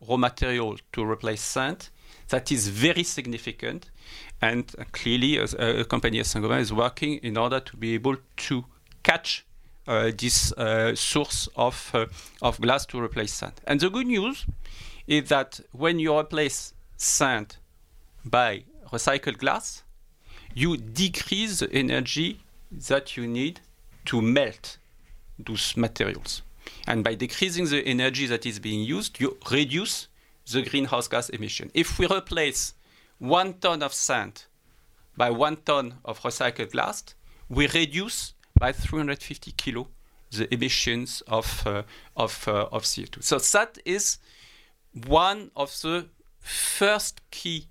raw 0.08 0.18
material 0.18 0.78
to 0.94 1.04
replace 1.04 1.42
sand 1.42 1.90
that 2.30 2.52
is 2.52 2.68
very 2.68 3.04
significant. 3.04 3.90
And 4.42 4.74
uh, 4.78 4.84
clearly, 4.92 5.38
a, 5.38 5.82
a 5.82 5.86
company 5.86 6.20
as 6.20 6.28
Saint-Gobain 6.30 6.62
is 6.62 6.74
working 6.74 7.16
in 7.18 7.38
order 7.38 7.60
to 7.60 7.78
be 7.78 7.94
able 7.94 8.18
to 8.38 8.66
catch 9.04 9.46
uh, 9.88 10.12
this 10.18 10.52
uh, 10.54 10.96
source 10.96 11.50
of, 11.56 11.92
uh, 11.94 12.06
of 12.42 12.62
glass 12.62 12.86
to 12.88 13.02
replace 13.02 13.34
sand. 13.34 13.54
And 13.66 13.80
the 13.80 13.90
good 13.90 14.08
news 14.08 14.46
is 15.08 15.30
that 15.30 15.60
when 15.72 16.00
you 16.00 16.18
replace 16.18 16.74
sand 16.96 17.58
by 18.24 18.64
recycled 18.92 19.38
glass, 19.40 19.84
you 20.54 20.78
decrease 20.78 21.60
the 21.60 21.72
energy 21.72 22.40
that 22.72 23.18
you 23.18 23.28
need 23.28 23.62
to 24.06 24.22
melt 24.22 24.78
those 25.38 25.76
materials. 25.78 26.42
And 26.88 27.04
by 27.04 27.16
decreasing 27.16 27.66
the 27.66 27.82
energy 27.86 28.26
that 28.28 28.46
is 28.46 28.60
being 28.60 28.84
used, 28.84 29.20
you 29.20 29.38
reduce 29.52 30.08
the 30.52 30.62
greenhouse 30.64 31.08
gas 31.08 31.30
emission. 31.30 31.72
If 31.74 32.00
we 32.00 32.08
replace 32.08 32.74
one 33.20 33.54
ton 33.56 33.84
of 33.84 33.94
sand 33.94 34.46
by 35.16 35.30
one 35.30 35.58
ton 35.58 35.96
of 36.06 36.20
recycled 36.22 36.72
glass, 36.72 37.04
we 37.50 37.68
reduce 37.68 38.34
by 38.60 38.72
350 38.72 39.52
kilo 39.54 39.88
the 40.32 40.52
emissions 40.54 41.22
of, 41.28 41.66
uh, 41.66 41.84
of, 42.16 42.48
uh, 42.48 42.68
of 42.72 42.84
CO2. 42.84 43.24
So 43.24 43.40
that 43.40 43.80
is 43.86 44.20
one 45.08 45.52
of 45.56 45.70
the 45.82 46.08
first 46.40 47.22
key 47.32 47.68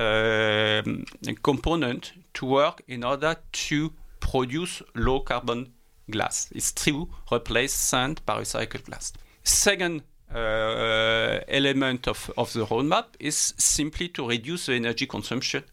um, 0.00 1.04
component 1.42 2.12
to 2.34 2.46
work 2.46 2.82
in 2.88 3.04
order 3.04 3.36
to 3.52 3.92
produce 4.20 4.82
low 4.94 5.20
carbon 5.20 5.72
glass. 6.10 6.48
It's 6.54 6.72
to 6.72 7.08
replace 7.32 7.72
sand 7.72 8.20
by 8.26 8.40
recycled 8.40 8.84
glass. 8.84 9.12
Second 9.42 10.02
uh, 10.34 11.40
element 11.48 12.06
of, 12.08 12.30
of 12.36 12.52
the 12.52 12.64
roadmap 12.66 13.06
is 13.18 13.54
simply 13.56 14.08
to 14.08 14.28
reduce 14.28 14.66
the 14.66 14.74
energy 14.74 15.06
consumption 15.06 15.64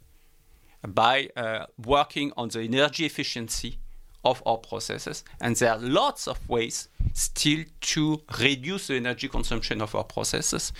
by 0.87 1.29
uh, 1.35 1.65
working 1.85 2.31
on 2.37 2.49
the 2.49 2.61
energy 2.61 3.05
efficiency 3.05 3.77
of 4.23 4.41
our 4.45 4.57
processes. 4.57 5.23
And 5.39 5.55
there 5.55 5.71
are 5.71 5.77
lots 5.77 6.27
of 6.27 6.37
ways 6.49 6.89
still 7.13 7.63
to 7.81 8.21
reduce 8.39 8.87
the 8.87 8.95
energy 8.95 9.27
consumption 9.29 9.81
of 9.81 9.95
our 9.95 10.03
processes 10.03 10.73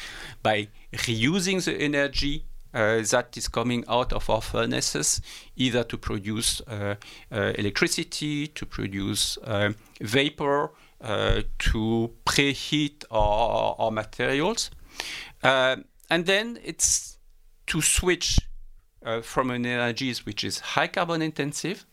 by 0.43 0.67
reusing 0.93 1.63
the 1.63 1.73
energy 1.73 2.45
uh, 2.73 3.01
that 3.01 3.35
is 3.37 3.47
coming 3.47 3.83
out 3.87 4.13
of 4.13 4.29
our 4.29 4.41
furnaces, 4.41 5.21
either 5.55 5.83
to 5.83 5.97
produce 5.97 6.61
uh, 6.61 6.95
uh, 7.31 7.53
electricity, 7.55 8.47
to 8.47 8.65
produce 8.65 9.37
uh, 9.43 9.71
vapor, 10.01 10.71
uh, 11.01 11.41
to 11.59 12.11
preheat 12.25 13.03
our, 13.11 13.75
our 13.79 13.91
materials. 13.91 14.71
Uh, 15.43 15.77
and 16.09 16.25
then 16.25 16.59
it's 16.63 17.17
to 17.67 17.81
switch 17.81 18.39
from 19.21 19.51
an 19.51 19.65
energy 19.65 20.13
which 20.25 20.43
is 20.43 20.59
high 20.59 20.87
carbon 20.87 21.21
intensive, 21.21 21.85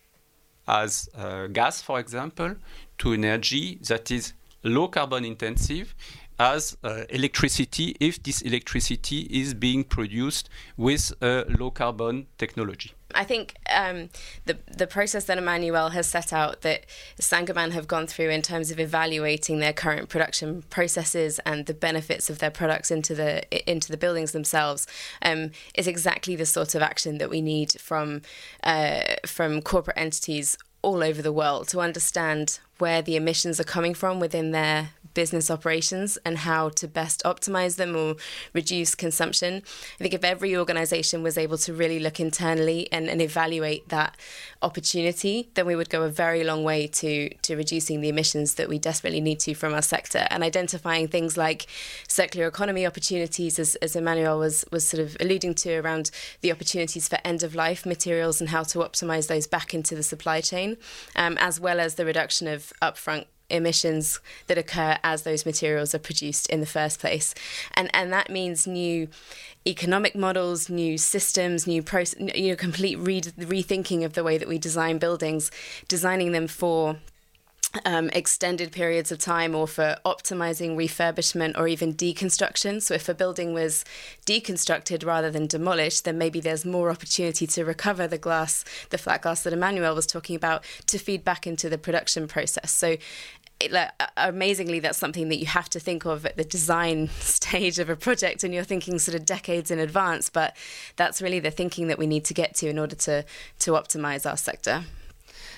as 0.66 1.08
gas, 1.52 1.80
for 1.80 2.00
example, 2.00 2.56
to 2.98 3.12
energy 3.12 3.78
that 3.86 4.10
is 4.10 4.32
low 4.64 4.88
carbon 4.88 5.24
intensive 5.24 5.94
as 6.38 6.76
uh, 6.82 7.04
electricity 7.10 7.96
if 8.00 8.22
this 8.22 8.42
electricity 8.42 9.20
is 9.30 9.54
being 9.54 9.84
produced 9.84 10.48
with 10.76 11.12
low 11.20 11.70
carbon 11.70 12.26
technology. 12.38 12.92
I 13.14 13.24
think 13.24 13.54
um, 13.70 14.10
the 14.44 14.58
the 14.66 14.86
process 14.86 15.24
that 15.24 15.38
Emmanuel 15.38 15.90
has 15.90 16.06
set 16.06 16.32
out 16.32 16.62
that 16.62 16.84
Saint-Gobain 17.18 17.72
have 17.72 17.86
gone 17.86 18.06
through 18.06 18.30
in 18.30 18.42
terms 18.42 18.70
of 18.70 18.80
evaluating 18.80 19.60
their 19.60 19.72
current 19.72 20.08
production 20.08 20.62
processes 20.62 21.38
and 21.46 21.66
the 21.66 21.74
benefits 21.74 22.28
of 22.28 22.38
their 22.38 22.50
products 22.50 22.90
into 22.90 23.14
the 23.14 23.70
into 23.70 23.90
the 23.90 23.96
buildings 23.96 24.32
themselves 24.32 24.86
um, 25.22 25.50
is 25.74 25.86
exactly 25.86 26.36
the 26.36 26.46
sort 26.46 26.74
of 26.74 26.82
action 26.82 27.18
that 27.18 27.30
we 27.30 27.40
need 27.40 27.72
from 27.80 28.22
uh, 28.62 29.00
from 29.26 29.62
corporate 29.62 29.96
entities 29.96 30.58
all 30.82 31.02
over 31.02 31.22
the 31.22 31.32
world 31.32 31.68
to 31.68 31.80
understand 31.80 32.60
where 32.78 33.02
the 33.02 33.16
emissions 33.16 33.60
are 33.60 33.64
coming 33.64 33.94
from 33.94 34.20
within 34.20 34.50
their 34.50 34.90
business 35.14 35.50
operations 35.50 36.18
and 36.24 36.38
how 36.38 36.68
to 36.68 36.88
best 36.88 37.22
optimize 37.24 37.76
them 37.76 37.96
or 37.96 38.16
reduce 38.52 38.94
consumption. 38.94 39.62
I 39.98 40.02
think 40.02 40.14
if 40.14 40.24
every 40.24 40.56
organization 40.56 41.22
was 41.22 41.38
able 41.38 41.56
to 41.58 41.72
really 41.72 42.00
look 42.00 42.20
internally 42.20 42.88
and, 42.92 43.08
and 43.08 43.22
evaluate 43.22 43.88
that 43.88 44.16
opportunity, 44.60 45.50
then 45.54 45.66
we 45.66 45.76
would 45.76 45.88
go 45.88 46.02
a 46.02 46.08
very 46.08 46.42
long 46.42 46.64
way 46.64 46.86
to, 46.88 47.28
to 47.28 47.56
reducing 47.56 48.00
the 48.00 48.08
emissions 48.08 48.54
that 48.54 48.68
we 48.68 48.78
desperately 48.78 49.20
need 49.20 49.38
to 49.40 49.54
from 49.54 49.72
our 49.72 49.82
sector 49.82 50.26
and 50.30 50.42
identifying 50.42 51.06
things 51.06 51.36
like 51.36 51.66
circular 52.08 52.46
economy 52.48 52.86
opportunities, 52.86 53.58
as, 53.58 53.76
as 53.76 53.94
Emmanuel 53.94 54.38
was, 54.38 54.64
was 54.72 54.86
sort 54.86 55.00
of 55.02 55.16
alluding 55.20 55.54
to 55.54 55.76
around 55.76 56.10
the 56.40 56.50
opportunities 56.50 57.06
for 57.06 57.18
end 57.24 57.42
of 57.42 57.54
life 57.54 57.86
materials 57.86 58.40
and 58.40 58.50
how 58.50 58.62
to 58.62 58.78
optimize 58.78 59.28
those 59.28 59.46
back 59.46 59.72
into 59.74 59.94
the 59.94 60.02
supply 60.02 60.40
chain, 60.40 60.76
um, 61.14 61.36
as 61.38 61.60
well 61.60 61.78
as 61.78 61.94
the 61.94 62.04
reduction 62.04 62.48
of 62.48 62.63
upfront 62.82 63.26
emissions 63.50 64.20
that 64.46 64.58
occur 64.58 64.98
as 65.04 65.22
those 65.22 65.44
materials 65.44 65.94
are 65.94 65.98
produced 65.98 66.48
in 66.48 66.60
the 66.60 66.66
first 66.66 66.98
place. 66.98 67.34
And 67.74 67.90
and 67.94 68.12
that 68.12 68.30
means 68.30 68.66
new 68.66 69.08
economic 69.66 70.14
models, 70.14 70.68
new 70.68 70.98
systems, 70.98 71.66
new 71.66 71.82
process, 71.82 72.20
you 72.34 72.50
know, 72.50 72.56
complete 72.56 72.98
re- 72.98 73.20
rethinking 73.20 74.04
of 74.04 74.14
the 74.14 74.24
way 74.24 74.38
that 74.38 74.48
we 74.48 74.58
design 74.58 74.98
buildings, 74.98 75.50
designing 75.88 76.32
them 76.32 76.46
for 76.46 76.96
um, 77.84 78.10
extended 78.12 78.72
periods 78.72 79.10
of 79.10 79.18
time 79.18 79.54
or 79.54 79.66
for 79.66 79.96
optimizing 80.04 80.76
refurbishment 80.76 81.58
or 81.58 81.68
even 81.68 81.94
deconstruction. 81.94 82.80
So, 82.80 82.94
if 82.94 83.08
a 83.08 83.14
building 83.14 83.54
was 83.54 83.84
deconstructed 84.26 85.04
rather 85.04 85.30
than 85.30 85.46
demolished, 85.46 86.04
then 86.04 86.18
maybe 86.18 86.40
there's 86.40 86.64
more 86.64 86.90
opportunity 86.90 87.46
to 87.46 87.64
recover 87.64 88.06
the 88.06 88.18
glass, 88.18 88.64
the 88.90 88.98
flat 88.98 89.22
glass 89.22 89.42
that 89.42 89.52
Emmanuel 89.52 89.94
was 89.94 90.06
talking 90.06 90.36
about, 90.36 90.64
to 90.86 90.98
feed 90.98 91.24
back 91.24 91.46
into 91.46 91.68
the 91.68 91.78
production 91.78 92.28
process. 92.28 92.70
So, 92.70 92.96
it, 93.60 93.70
like, 93.70 93.90
amazingly, 94.16 94.80
that's 94.80 94.98
something 94.98 95.28
that 95.28 95.36
you 95.36 95.46
have 95.46 95.70
to 95.70 95.80
think 95.80 96.04
of 96.04 96.26
at 96.26 96.36
the 96.36 96.44
design 96.44 97.08
stage 97.20 97.78
of 97.78 97.88
a 97.88 97.96
project, 97.96 98.44
and 98.44 98.52
you're 98.52 98.64
thinking 98.64 98.98
sort 98.98 99.14
of 99.14 99.24
decades 99.24 99.70
in 99.70 99.78
advance. 99.78 100.28
But 100.28 100.56
that's 100.96 101.22
really 101.22 101.40
the 101.40 101.50
thinking 101.50 101.88
that 101.88 101.98
we 101.98 102.06
need 102.06 102.24
to 102.26 102.34
get 102.34 102.54
to 102.56 102.68
in 102.68 102.78
order 102.78 102.96
to 102.96 103.24
to 103.60 103.72
optimize 103.72 104.28
our 104.28 104.36
sector. 104.36 104.84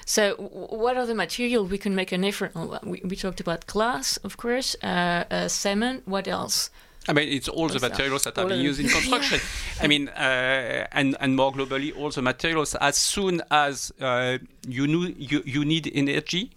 So, 0.08 0.34
what 0.36 0.96
are 0.96 1.04
the 1.04 1.16
materials 1.16 1.68
we 1.68 1.78
can 1.78 1.96
make 1.96 2.12
an 2.12 2.25
effort 2.25 2.52
on? 2.54 2.78
We, 2.84 3.00
we 3.04 3.16
talked 3.16 3.40
about 3.40 3.66
glass, 3.66 4.16
of 4.18 4.36
course, 4.36 4.76
uh, 4.80 5.25
uh, 5.28 5.48
cement. 5.48 6.06
What 6.06 6.28
else? 6.28 6.70
I 7.08 7.12
mean, 7.12 7.28
it's 7.28 7.48
all 7.48 7.68
the 7.68 7.80
materials 7.80 8.22
that 8.22 8.38
are 8.38 8.46
being 8.46 8.60
used 8.60 8.78
in 8.78 8.88
construction. 8.98 9.40
I 9.82 9.88
mean, 9.88 10.08
uh, 10.08 10.86
and 10.92 11.16
and 11.18 11.34
more 11.34 11.52
globally, 11.52 11.92
all 11.96 12.10
the 12.10 12.22
materials. 12.22 12.76
As 12.76 12.96
soon 12.96 13.42
as 13.50 13.92
uh, 14.00 14.38
you, 14.68 14.86
know, 14.86 15.08
you 15.18 15.42
you 15.44 15.64
need 15.64 15.90
energy, 15.92 16.52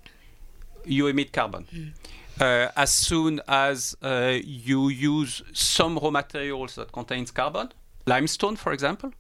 you 0.86 1.08
emit 1.08 1.34
carbon. 1.34 1.66
Mm. 1.74 1.94
Uh, 2.40 2.72
as 2.76 2.92
soon 2.92 3.42
as 3.48 3.98
uh, 4.04 4.38
you 4.44 4.90
use 4.90 5.42
some 5.54 5.98
raw 5.98 6.12
materials 6.12 6.76
that 6.76 6.92
contains 6.92 7.32
carbon, 7.32 7.72
limestone, 8.06 8.56
for 8.56 8.74
example, 8.74 9.12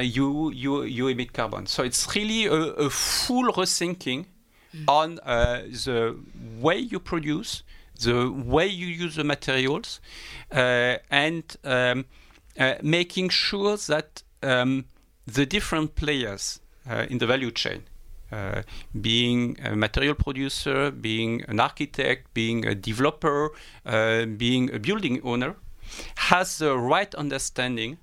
you, 0.00 0.50
you, 0.52 0.82
you 0.82 1.08
emit 1.08 1.32
carbon. 1.32 1.66
So 1.66 1.82
it's 1.82 2.06
really 2.14 2.46
a, 2.46 2.52
a 2.52 2.90
full 2.90 3.52
rethinking 3.52 4.26
mm. 4.74 4.84
on 4.88 5.18
uh, 5.20 5.62
the 5.84 6.16
way 6.58 6.78
you 6.78 6.98
produce, 6.98 7.62
the 8.00 8.30
way 8.30 8.66
you 8.66 8.86
use 8.86 9.16
the 9.16 9.24
materials, 9.24 10.00
uh, 10.50 10.96
and 11.10 11.44
um, 11.64 12.04
uh, 12.58 12.74
making 12.82 13.28
sure 13.30 13.76
that 13.76 14.22
um, 14.42 14.84
the 15.26 15.46
different 15.46 15.94
players 15.94 16.60
uh, 16.88 17.06
in 17.08 17.18
the 17.18 17.26
value 17.26 17.50
chain, 17.50 17.82
uh, 18.32 18.62
being 19.00 19.58
a 19.62 19.76
material 19.76 20.14
producer, 20.14 20.90
being 20.90 21.42
an 21.48 21.60
architect, 21.60 22.32
being 22.34 22.66
a 22.66 22.74
developer, 22.74 23.50
uh, 23.86 24.24
being 24.24 24.74
a 24.74 24.78
building 24.78 25.20
owner, 25.22 25.54
has 26.16 26.58
the 26.58 26.76
right 26.76 27.14
understanding 27.14 27.98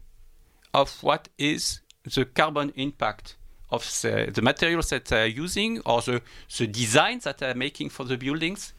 of 0.73 1.01
what 1.03 1.29
is 1.37 1.81
the 2.03 2.25
carbon 2.25 2.71
impact 2.75 3.35
of 3.71 3.83
the, 4.01 4.31
the 4.33 4.41
materials 4.41 4.89
that 4.89 5.05
they're 5.05 5.27
using 5.27 5.79
or 5.85 6.01
the, 6.01 6.21
the 6.57 6.67
designs 6.67 7.23
that 7.23 7.37
they're 7.37 7.55
making 7.55 7.89
for 7.89 8.03
the 8.03 8.17
buildings 8.17 8.73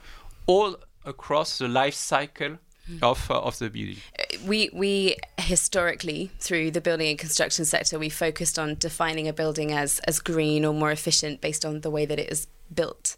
all 0.46 0.76
across 1.04 1.58
the 1.58 1.68
life 1.68 1.94
cycle 1.94 2.56
mm. 2.90 3.02
of, 3.02 3.30
uh, 3.30 3.40
of 3.40 3.58
the 3.58 3.70
building. 3.70 3.96
Uh, 4.18 4.24
we, 4.46 4.70
we 4.72 5.16
historically, 5.38 6.30
through 6.40 6.70
the 6.70 6.80
building 6.80 7.08
and 7.08 7.18
construction 7.18 7.64
sector, 7.64 7.98
we 7.98 8.08
focused 8.08 8.58
on 8.58 8.74
defining 8.76 9.28
a 9.28 9.32
building 9.32 9.72
as, 9.72 10.00
as 10.00 10.18
green 10.18 10.64
or 10.64 10.74
more 10.74 10.90
efficient 10.90 11.40
based 11.40 11.64
on 11.64 11.82
the 11.82 11.90
way 11.90 12.04
that 12.04 12.18
it 12.18 12.30
is 12.30 12.46
built. 12.74 13.16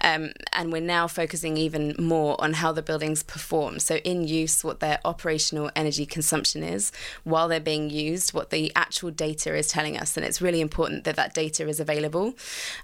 Um, 0.00 0.32
and 0.52 0.72
we're 0.72 0.80
now 0.80 1.06
focusing 1.06 1.56
even 1.56 1.94
more 1.98 2.40
on 2.42 2.54
how 2.54 2.72
the 2.72 2.82
buildings 2.82 3.22
perform. 3.22 3.78
So, 3.78 3.96
in 3.96 4.26
use, 4.26 4.64
what 4.64 4.80
their 4.80 4.98
operational 5.04 5.70
energy 5.76 6.06
consumption 6.06 6.62
is 6.62 6.92
while 7.24 7.48
they're 7.48 7.60
being 7.60 7.90
used, 7.90 8.34
what 8.34 8.50
the 8.50 8.72
actual 8.74 9.10
data 9.10 9.54
is 9.54 9.68
telling 9.68 9.98
us. 9.98 10.16
And 10.16 10.24
it's 10.24 10.40
really 10.40 10.60
important 10.60 11.04
that 11.04 11.16
that 11.16 11.34
data 11.34 11.68
is 11.68 11.80
available. 11.80 12.34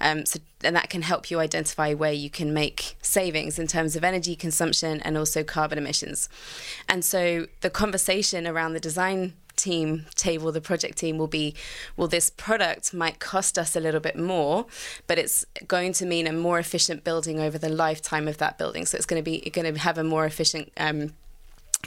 Um, 0.01 0.27
so, 0.27 0.41
and 0.63 0.77
that 0.77 0.91
can 0.91 1.03
help 1.03 1.31
you 1.31 1.41
identify 1.41 1.95
where 1.95 2.13
you 2.13 2.29
can 2.29 2.53
make 2.53 2.97
savings 3.01 3.59
in 3.59 3.67
terms 3.67 3.97
of 3.97 4.05
energy 4.05 4.37
consumption 4.37 5.01
and 5.01 5.17
also 5.17 5.43
carbon 5.43 5.79
emissions. 5.79 6.29
And 6.89 7.05
so, 7.05 7.47
the 7.61 7.71
conversation 7.71 8.47
around 8.47 8.75
the 8.75 8.81
design 8.81 9.35
team 9.61 10.07
table, 10.15 10.53
the 10.53 10.61
project 10.61 10.99
team 10.99 11.19
will 11.19 11.27
be, 11.27 11.55
well, 11.97 12.09
this 12.09 12.31
product 12.31 12.95
might 12.95 13.19
cost 13.19 13.59
us 13.59 13.77
a 13.77 13.81
little 13.81 14.01
bit 14.01 14.17
more, 14.19 14.67
but 15.07 15.19
it's 15.19 15.45
going 15.67 15.93
to 15.95 16.07
mean 16.07 16.27
a 16.27 16.33
more 16.33 16.59
efficient 16.59 17.05
building 17.05 17.41
over 17.41 17.59
the 17.59 17.69
lifetime 17.69 18.27
of 18.29 18.39
that 18.39 18.59
building. 18.59 18.87
So 18.87 18.97
it's 18.97 19.07
going 19.07 19.23
to 19.23 19.31
be 19.31 19.51
going 19.51 19.73
to 19.73 19.81
have 19.81 19.99
a 19.99 20.05
more 20.05 20.25
efficient 20.25 20.73
um, 20.77 21.13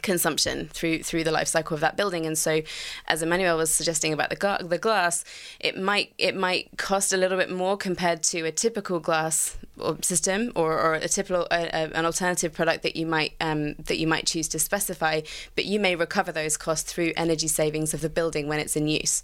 consumption 0.04 0.68
through 0.68 1.04
through 1.04 1.24
the 1.24 1.32
life 1.32 1.48
cycle 1.48 1.74
of 1.74 1.82
that 1.82 1.98
building. 1.98 2.26
And 2.26 2.38
so 2.38 2.62
as 3.08 3.24
Emmanuel 3.24 3.58
was 3.58 3.74
suggesting 3.74 4.14
about 4.14 4.30
the 4.30 4.36
ga- 4.36 4.60
the 4.62 4.78
glass 4.78 5.26
it 5.60 5.78
might 5.78 6.14
it 6.18 6.36
might 6.36 6.70
cost 6.78 7.14
a 7.14 7.18
little 7.18 7.38
bit 7.38 7.50
more 7.50 7.78
compared 7.78 8.22
to 8.24 8.46
a 8.46 8.52
typical 8.52 9.00
glass 9.00 9.58
system 10.02 10.52
or, 10.56 10.80
or 10.80 10.94
a 10.96 11.08
typical 11.08 11.48
uh, 11.50 11.90
an 11.94 12.06
alternative 12.06 12.54
product 12.54 12.84
that 12.84 12.96
you 12.96 13.06
might 13.06 13.34
um, 13.42 13.74
that 13.76 13.98
you 13.98 14.06
might 14.08 14.28
choose 14.28 14.48
to 14.48 14.60
specify 14.60 15.22
but 15.56 15.66
you 15.66 15.80
may 15.80 15.96
recover 15.96 16.32
those 16.32 16.58
costs 16.58 16.92
through 16.92 17.12
energy 17.16 17.48
savings 17.48 17.94
of 17.94 18.02
the 18.02 18.10
building 18.10 18.48
when 18.48 18.60
it's 18.60 18.76
in 18.76 18.88
use 18.88 19.24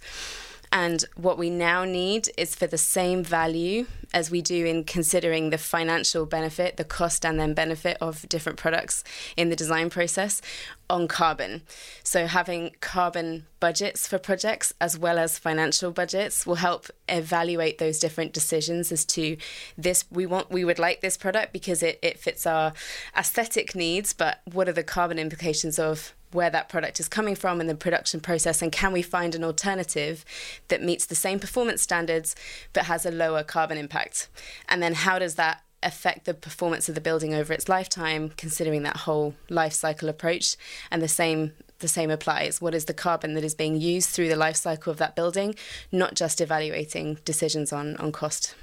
and 0.72 1.04
what 1.16 1.36
we 1.36 1.50
now 1.50 1.84
need 1.84 2.28
is 2.36 2.54
for 2.54 2.68
the 2.68 2.78
same 2.78 3.24
value 3.24 3.86
as 4.14 4.30
we 4.30 4.40
do 4.40 4.64
in 4.64 4.84
considering 4.84 5.50
the 5.50 5.58
financial 5.58 6.26
benefit, 6.26 6.76
the 6.76 6.84
cost 6.84 7.24
and 7.24 7.40
then 7.40 7.54
benefit 7.54 7.96
of 8.00 8.28
different 8.28 8.58
products 8.58 9.02
in 9.36 9.48
the 9.48 9.56
design 9.56 9.90
process 9.90 10.40
on 10.88 11.08
carbon. 11.08 11.62
So 12.04 12.26
having 12.26 12.76
carbon 12.80 13.46
budgets 13.58 14.06
for 14.06 14.18
projects 14.18 14.72
as 14.80 14.96
well 14.96 15.18
as 15.18 15.38
financial 15.38 15.90
budgets 15.90 16.46
will 16.46 16.56
help 16.56 16.86
evaluate 17.08 17.78
those 17.78 17.98
different 17.98 18.32
decisions 18.32 18.92
as 18.92 19.04
to 19.04 19.36
this 19.76 20.04
we 20.10 20.24
want 20.24 20.50
we 20.50 20.64
would 20.64 20.78
like 20.78 21.00
this 21.00 21.16
product 21.16 21.52
because 21.52 21.82
it, 21.82 21.98
it 22.00 22.18
fits 22.18 22.46
our 22.46 22.72
aesthetic 23.16 23.74
needs, 23.74 24.12
but 24.12 24.40
what 24.52 24.68
are 24.68 24.72
the 24.72 24.84
carbon 24.84 25.18
implications 25.18 25.78
of 25.78 26.14
where 26.32 26.50
that 26.50 26.68
product 26.68 27.00
is 27.00 27.08
coming 27.08 27.34
from 27.34 27.60
in 27.60 27.66
the 27.66 27.74
production 27.74 28.20
process 28.20 28.62
and 28.62 28.72
can 28.72 28.92
we 28.92 29.02
find 29.02 29.34
an 29.34 29.44
alternative 29.44 30.24
that 30.68 30.82
meets 30.82 31.06
the 31.06 31.14
same 31.14 31.38
performance 31.38 31.82
standards 31.82 32.36
but 32.72 32.84
has 32.84 33.04
a 33.04 33.10
lower 33.10 33.42
carbon 33.42 33.78
impact? 33.78 34.28
And 34.68 34.82
then 34.82 34.94
how 34.94 35.18
does 35.18 35.34
that 35.36 35.62
affect 35.82 36.26
the 36.26 36.34
performance 36.34 36.88
of 36.88 36.94
the 36.94 37.00
building 37.00 37.34
over 37.34 37.52
its 37.52 37.68
lifetime 37.68 38.30
considering 38.36 38.82
that 38.82 38.98
whole 38.98 39.34
life 39.48 39.72
cycle 39.72 40.08
approach? 40.08 40.56
And 40.90 41.02
the 41.02 41.08
same 41.08 41.52
the 41.80 41.88
same 41.88 42.10
applies. 42.10 42.60
What 42.60 42.74
is 42.74 42.84
the 42.84 42.92
carbon 42.92 43.32
that 43.34 43.44
is 43.44 43.54
being 43.54 43.80
used 43.80 44.10
through 44.10 44.28
the 44.28 44.36
life 44.36 44.56
cycle 44.56 44.90
of 44.90 44.98
that 44.98 45.16
building? 45.16 45.54
Not 45.90 46.14
just 46.14 46.40
evaluating 46.40 47.18
decisions 47.24 47.72
on 47.72 47.96
on 47.96 48.12
cost. 48.12 48.54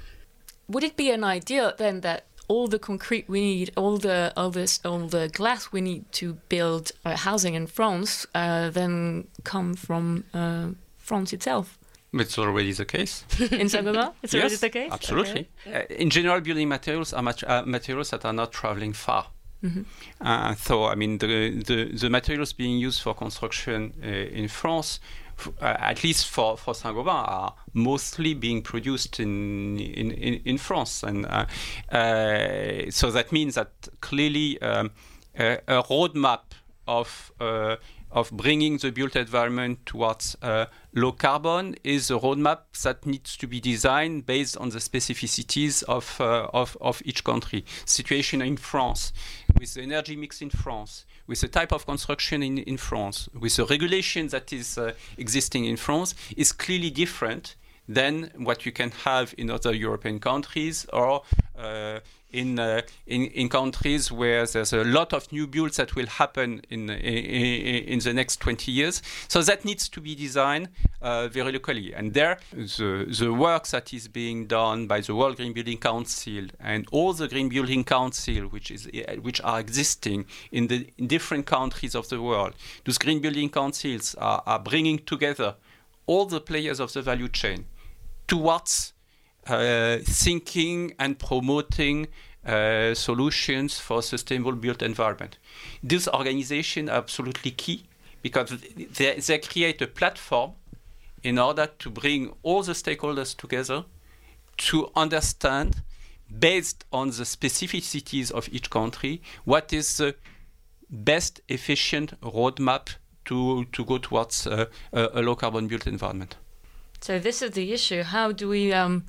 Would 0.68 0.84
it 0.84 0.96
be 0.96 1.10
an 1.10 1.24
idea 1.24 1.74
then 1.78 2.02
that 2.02 2.27
all 2.48 2.66
the 2.66 2.78
concrete 2.78 3.28
we 3.28 3.40
need, 3.40 3.70
all 3.76 3.98
the 3.98 4.32
all 4.36 4.50
this 4.50 4.80
all 4.84 5.06
the 5.06 5.28
glass 5.28 5.72
we 5.72 5.80
need 5.80 6.10
to 6.12 6.34
build 6.48 6.92
uh, 7.04 7.16
housing 7.16 7.54
in 7.54 7.66
France, 7.66 8.26
uh, 8.34 8.70
then 8.70 9.28
come 9.44 9.74
from 9.74 10.24
uh, 10.34 10.68
France 10.96 11.32
itself. 11.32 11.78
It's 12.12 12.38
already 12.38 12.72
the 12.72 12.86
case. 12.86 13.24
in 13.52 13.68
Saint-Gobain, 13.68 14.12
it's 14.22 14.32
yes, 14.32 14.42
already 14.42 14.56
the 14.56 14.70
case. 14.70 14.92
Absolutely. 14.92 15.48
Okay. 15.66 15.84
Uh, 15.90 15.94
in 15.94 16.08
general, 16.08 16.40
building 16.40 16.68
materials 16.68 17.12
are 17.12 17.22
mat 17.22 17.44
uh, 17.46 17.62
materials 17.66 18.10
that 18.10 18.24
are 18.24 18.32
not 18.32 18.50
traveling 18.52 18.94
far. 18.94 19.26
Mm 19.60 19.70
-hmm. 19.70 20.56
so, 20.56 20.92
I 20.92 20.94
mean, 20.94 21.18
the, 21.18 21.26
the, 21.64 21.96
the 21.98 22.08
materials 22.08 22.54
being 22.54 22.86
used 22.86 23.02
for 23.02 23.14
construction 23.14 23.92
in 24.32 24.48
France 24.48 25.00
uh, 25.00 25.27
at 25.60 26.02
least 26.04 26.26
for, 26.26 26.56
for 26.56 26.74
Saint-Gobain, 26.74 27.28
are 27.28 27.54
mostly 27.72 28.34
being 28.34 28.62
produced 28.62 29.20
in, 29.20 29.78
in, 29.78 30.10
in, 30.10 30.34
in 30.44 30.58
France. 30.58 31.02
And 31.02 31.26
uh, 31.26 31.46
uh, 31.90 32.90
so 32.90 33.10
that 33.10 33.32
means 33.32 33.54
that 33.54 33.88
clearly 34.00 34.60
um, 34.62 34.90
a, 35.38 35.58
a 35.68 35.82
roadmap 35.82 36.40
of 36.86 37.32
of 38.10 38.30
bringing 38.30 38.78
the 38.78 38.90
built 38.90 39.16
environment 39.16 39.84
towards 39.86 40.36
uh, 40.42 40.66
low 40.94 41.12
carbon 41.12 41.76
is 41.84 42.10
a 42.10 42.14
roadmap 42.14 42.60
that 42.82 43.04
needs 43.04 43.36
to 43.36 43.46
be 43.46 43.60
designed 43.60 44.26
based 44.26 44.56
on 44.56 44.70
the 44.70 44.78
specificities 44.78 45.82
of, 45.84 46.20
uh, 46.20 46.48
of, 46.54 46.76
of, 46.80 47.02
each 47.04 47.24
country. 47.24 47.64
Situation 47.84 48.40
in 48.42 48.56
France, 48.56 49.12
with 49.58 49.74
the 49.74 49.82
energy 49.82 50.16
mix 50.16 50.40
in 50.40 50.50
France, 50.50 51.04
with 51.26 51.40
the 51.40 51.48
type 51.48 51.72
of 51.72 51.86
construction 51.86 52.42
in, 52.42 52.58
in 52.58 52.76
France, 52.76 53.28
with 53.38 53.56
the 53.56 53.66
regulation 53.66 54.28
that 54.28 54.52
is 54.52 54.78
uh, 54.78 54.92
existing 55.18 55.64
in 55.66 55.76
France, 55.76 56.14
is 56.36 56.52
clearly 56.52 56.90
different 56.90 57.56
than 57.88 58.30
what 58.36 58.66
you 58.66 58.72
can 58.72 58.90
have 58.90 59.34
in 59.38 59.50
other 59.50 59.72
European 59.72 60.20
countries 60.20 60.86
or 60.92 61.22
uh, 61.56 62.00
in, 62.30 62.58
uh, 62.58 62.82
in, 63.06 63.24
in 63.26 63.48
countries 63.48 64.12
where 64.12 64.46
there's 64.46 64.72
a 64.72 64.84
lot 64.84 65.12
of 65.12 65.30
new 65.32 65.46
builds 65.46 65.76
that 65.76 65.94
will 65.94 66.06
happen 66.06 66.62
in, 66.68 66.90
in, 66.90 67.84
in 67.84 67.98
the 68.00 68.12
next 68.12 68.40
20 68.40 68.70
years. 68.70 69.02
So 69.28 69.42
that 69.42 69.64
needs 69.64 69.88
to 69.88 70.00
be 70.00 70.14
designed 70.14 70.68
uh, 71.00 71.28
very 71.28 71.52
locally. 71.52 71.94
And 71.94 72.14
there, 72.14 72.38
the, 72.52 73.06
the 73.18 73.32
work 73.32 73.66
that 73.68 73.92
is 73.94 74.08
being 74.08 74.46
done 74.46 74.86
by 74.86 75.00
the 75.00 75.14
World 75.14 75.36
Green 75.36 75.52
Building 75.52 75.78
Council 75.78 76.46
and 76.60 76.86
all 76.92 77.12
the 77.12 77.28
Green 77.28 77.48
Building 77.48 77.84
Council, 77.84 78.44
which, 78.44 78.70
is, 78.70 78.88
which 79.22 79.40
are 79.42 79.60
existing 79.60 80.26
in 80.52 80.66
the 80.66 80.88
in 80.98 81.06
different 81.06 81.46
countries 81.46 81.94
of 81.94 82.08
the 82.08 82.20
world, 82.20 82.54
those 82.84 82.98
Green 82.98 83.20
Building 83.20 83.48
Councils 83.48 84.14
are, 84.16 84.42
are 84.46 84.58
bringing 84.58 84.98
together 84.98 85.54
all 86.06 86.26
the 86.26 86.40
players 86.40 86.80
of 86.80 86.92
the 86.92 87.02
value 87.02 87.28
chain 87.28 87.66
towards 88.26 88.92
uh, 88.92 88.97
thinking 89.48 90.94
and 90.98 91.18
promoting 91.18 92.08
uh, 92.44 92.94
solutions 92.94 93.78
for 93.78 94.02
sustainable 94.02 94.52
built 94.52 94.82
environment. 94.82 95.38
These 95.82 96.08
organizations 96.08 96.90
are 96.90 96.98
absolutely 96.98 97.50
key 97.50 97.84
because 98.22 98.50
they, 98.96 99.14
they 99.16 99.38
create 99.38 99.82
a 99.82 99.86
platform 99.86 100.52
in 101.22 101.38
order 101.38 101.66
to 101.78 101.90
bring 101.90 102.32
all 102.42 102.62
the 102.62 102.72
stakeholders 102.72 103.36
together 103.36 103.84
to 104.56 104.90
understand, 104.94 105.82
based 106.38 106.84
on 106.92 107.08
the 107.08 107.24
specificities 107.24 108.30
of 108.30 108.48
each 108.52 108.70
country, 108.70 109.20
what 109.44 109.72
is 109.72 109.96
the 109.96 110.14
best 110.90 111.40
efficient 111.48 112.20
roadmap 112.20 112.88
to, 113.24 113.64
to 113.72 113.84
go 113.84 113.98
towards 113.98 114.46
uh, 114.46 114.66
a, 114.92 115.08
a 115.14 115.22
low 115.22 115.34
carbon 115.34 115.66
built 115.68 115.86
environment. 115.86 116.36
So 117.00 117.18
this 117.18 117.42
is 117.42 117.52
the 117.52 117.72
issue. 117.72 118.02
How 118.02 118.32
do 118.32 118.48
we 118.48 118.72
um, 118.72 119.04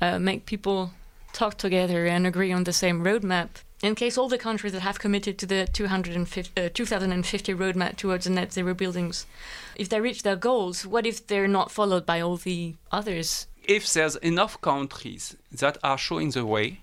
uh, 0.00 0.18
make 0.18 0.46
people 0.46 0.92
talk 1.32 1.58
together 1.58 2.06
and 2.06 2.26
agree 2.26 2.52
on 2.52 2.64
the 2.64 2.72
same 2.72 3.04
roadmap? 3.04 3.48
In 3.82 3.94
case 3.94 4.16
all 4.16 4.28
the 4.28 4.38
countries 4.38 4.72
that 4.72 4.80
have 4.80 4.98
committed 4.98 5.38
to 5.38 5.46
the 5.46 5.68
250, 5.70 6.60
uh, 6.60 6.70
2050 6.72 7.54
roadmap 7.54 7.96
towards 7.96 8.26
net 8.26 8.52
zero 8.52 8.72
buildings, 8.72 9.26
if 9.76 9.88
they 9.90 10.00
reach 10.00 10.22
their 10.22 10.36
goals, 10.36 10.86
what 10.86 11.06
if 11.06 11.26
they're 11.26 11.46
not 11.46 11.70
followed 11.70 12.06
by 12.06 12.20
all 12.20 12.38
the 12.38 12.74
others? 12.90 13.46
If 13.64 13.92
there's 13.92 14.16
enough 14.16 14.60
countries 14.62 15.36
that 15.52 15.76
are 15.82 15.98
showing 15.98 16.30
the 16.30 16.46
way, 16.46 16.80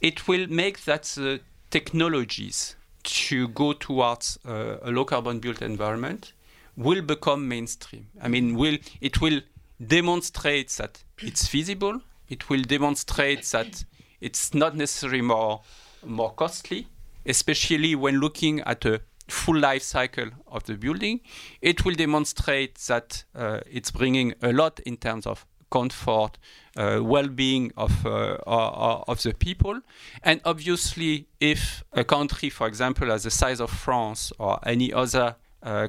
it 0.00 0.28
will 0.28 0.46
make 0.46 0.84
that 0.84 1.02
the 1.02 1.40
technologies 1.70 2.76
to 3.02 3.48
go 3.48 3.72
towards 3.72 4.38
uh, 4.46 4.76
a 4.82 4.90
low 4.90 5.04
carbon 5.04 5.40
built 5.40 5.60
environment 5.60 6.32
will 6.76 7.02
become 7.02 7.48
mainstream. 7.48 8.06
I 8.22 8.28
mean, 8.28 8.54
will 8.54 8.78
it 9.00 9.20
will 9.20 9.40
demonstrate 9.84 10.70
that 10.70 11.02
it's 11.20 11.46
feasible. 11.46 12.00
It 12.28 12.48
will 12.48 12.62
demonstrate 12.62 13.44
that 13.46 13.84
it's 14.20 14.54
not 14.54 14.76
necessarily 14.76 15.22
more 15.22 15.62
more 16.04 16.32
costly, 16.32 16.86
especially 17.26 17.94
when 17.94 18.20
looking 18.20 18.60
at 18.60 18.84
a 18.84 19.00
full 19.28 19.58
life 19.58 19.82
cycle 19.82 20.30
of 20.46 20.64
the 20.64 20.74
building. 20.74 21.20
It 21.60 21.84
will 21.84 21.94
demonstrate 21.94 22.76
that 22.88 23.24
uh, 23.34 23.60
it's 23.70 23.90
bringing 23.90 24.34
a 24.42 24.52
lot 24.52 24.80
in 24.80 24.96
terms 24.96 25.26
of 25.26 25.46
comfort, 25.70 26.38
uh, 26.76 27.00
well-being 27.02 27.72
of 27.76 28.06
uh, 28.06 28.38
of 28.46 29.22
the 29.22 29.34
people, 29.34 29.80
and 30.22 30.40
obviously, 30.44 31.26
if 31.40 31.84
a 31.92 32.04
country, 32.04 32.50
for 32.50 32.66
example, 32.66 33.12
as 33.12 33.24
the 33.24 33.30
size 33.30 33.60
of 33.60 33.70
France 33.70 34.32
or 34.38 34.58
any 34.66 34.92
other 34.92 35.20
uh, 35.20 35.34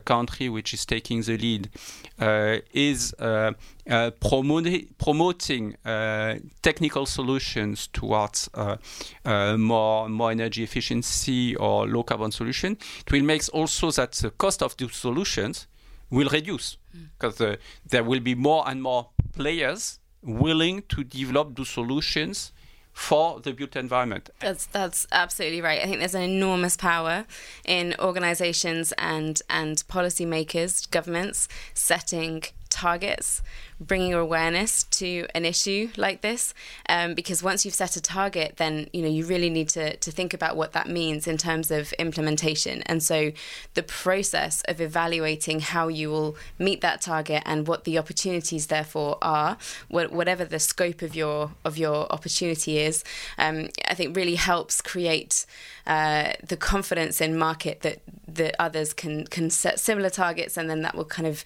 country 0.06 0.50
which 0.50 0.74
is 0.74 0.86
taking 0.86 1.22
the 1.22 1.38
lead 1.38 1.70
uh, 2.20 2.58
is 2.74 3.14
uh, 3.20 3.54
uh 3.90 4.12
promoting 4.98 5.76
uh, 5.86 6.36
technical 6.62 7.06
solutions 7.06 7.88
towards 7.94 8.50
uh, 8.54 8.78
more 9.58 10.10
more 10.10 10.32
energy 10.32 10.64
efficiency 10.64 11.56
or 11.56 11.88
low 11.88 12.04
carbon 12.04 12.32
solution. 12.32 12.78
It 13.06 13.12
will 13.12 13.24
make 13.24 13.44
also 13.54 13.92
that 13.92 14.14
the 14.14 14.32
cost 14.32 14.64
of 14.64 14.76
those 14.78 14.96
solutions 14.96 15.68
will 16.10 16.30
reduce 16.30 16.78
because 17.18 17.38
mm. 17.38 17.58
there 17.88 18.04
will 18.04 18.20
be 18.20 18.36
more 18.36 18.68
and 18.68 18.82
more 18.82 19.10
players 19.34 20.00
willing 20.24 20.84
to 20.90 21.04
develop 21.04 21.56
those 21.56 21.70
solutions 21.70 22.52
for 22.94 23.40
the 23.40 23.54
built 23.54 23.76
environment. 23.76 24.30
That's 24.40 24.66
that's 24.68 25.08
absolutely 25.12 25.62
right. 25.62 25.82
I 25.82 25.86
think 25.86 26.00
there's 26.00 26.16
an 26.16 26.24
enormous 26.24 26.76
power 26.76 27.26
in 27.66 27.96
organizations 28.00 28.92
and 28.98 29.42
and 29.50 29.78
policymakers, 29.88 30.90
governments 30.90 31.48
setting 31.74 32.44
targets 32.80 33.42
bringing 33.80 34.14
awareness 34.14 34.84
to 34.84 35.26
an 35.34 35.46
issue 35.46 35.90
like 35.96 36.22
this 36.22 36.54
um, 36.90 37.14
because 37.14 37.42
once 37.42 37.64
you've 37.64 37.74
set 37.84 37.96
a 37.96 38.02
target 38.02 38.56
then 38.58 38.74
you 38.94 39.02
know 39.02 39.08
you 39.18 39.26
really 39.26 39.50
need 39.50 39.70
to, 39.70 39.96
to 39.98 40.12
think 40.12 40.34
about 40.34 40.56
what 40.56 40.72
that 40.74 40.88
means 40.88 41.28
in 41.28 41.38
terms 41.38 41.72
of 41.72 41.94
implementation. 41.94 42.82
And 42.84 43.02
so 43.02 43.32
the 43.74 43.84
process 43.84 44.64
of 44.68 44.82
evaluating 44.82 45.60
how 45.60 45.88
you 45.88 46.10
will 46.10 46.36
meet 46.58 46.82
that 46.82 47.02
target 47.02 47.44
and 47.46 47.68
what 47.68 47.84
the 47.84 47.98
opportunities 47.98 48.68
therefore 48.68 49.18
are 49.22 49.58
whatever 49.90 50.46
the 50.46 50.60
scope 50.60 51.02
of 51.02 51.16
your 51.16 51.52
of 51.66 51.78
your 51.78 52.12
opportunity 52.12 52.80
is 52.80 53.04
um, 53.38 53.70
I 53.88 53.94
think 53.94 54.16
really 54.16 54.36
helps 54.36 54.82
create 54.82 55.46
uh, 55.88 56.34
the 56.44 56.58
confidence 56.58 57.20
in 57.22 57.38
market 57.38 57.82
that 57.82 58.00
that 58.28 58.56
others 58.60 58.94
can 58.94 59.26
can 59.26 59.50
set 59.50 59.80
similar 59.80 60.10
targets 60.10 60.58
and 60.58 60.70
then 60.70 60.82
that 60.84 60.96
will 60.96 61.06
kind 61.06 61.28
of 61.28 61.44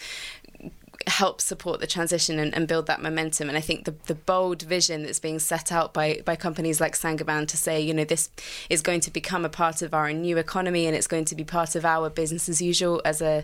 help 1.07 1.41
support 1.41 1.79
the 1.79 1.87
transition 1.87 2.39
and, 2.39 2.53
and, 2.55 2.67
build 2.67 2.87
that 2.87 3.01
momentum. 3.01 3.49
And 3.49 3.57
I 3.57 3.61
think 3.61 3.85
the, 3.85 3.95
the 4.05 4.15
bold 4.15 4.61
vision 4.61 5.03
that's 5.03 5.19
being 5.19 5.39
set 5.39 5.71
out 5.71 5.93
by, 5.93 6.21
by 6.25 6.35
companies 6.35 6.79
like 6.79 6.95
Saint-Gobain 6.95 7.47
to 7.47 7.57
say, 7.57 7.81
you 7.81 7.93
know, 7.93 8.03
this 8.03 8.29
is 8.69 8.81
going 8.81 9.01
to 9.01 9.11
become 9.11 9.43
a 9.45 9.49
part 9.49 9.81
of 9.81 9.93
our 9.93 10.11
new 10.13 10.37
economy 10.37 10.87
and 10.87 10.95
it's 10.95 11.07
going 11.07 11.25
to 11.25 11.35
be 11.35 11.43
part 11.43 11.75
of 11.75 11.85
our 11.85 12.09
business 12.09 12.47
as 12.47 12.61
usual 12.61 13.01
as 13.05 13.21
a 13.21 13.43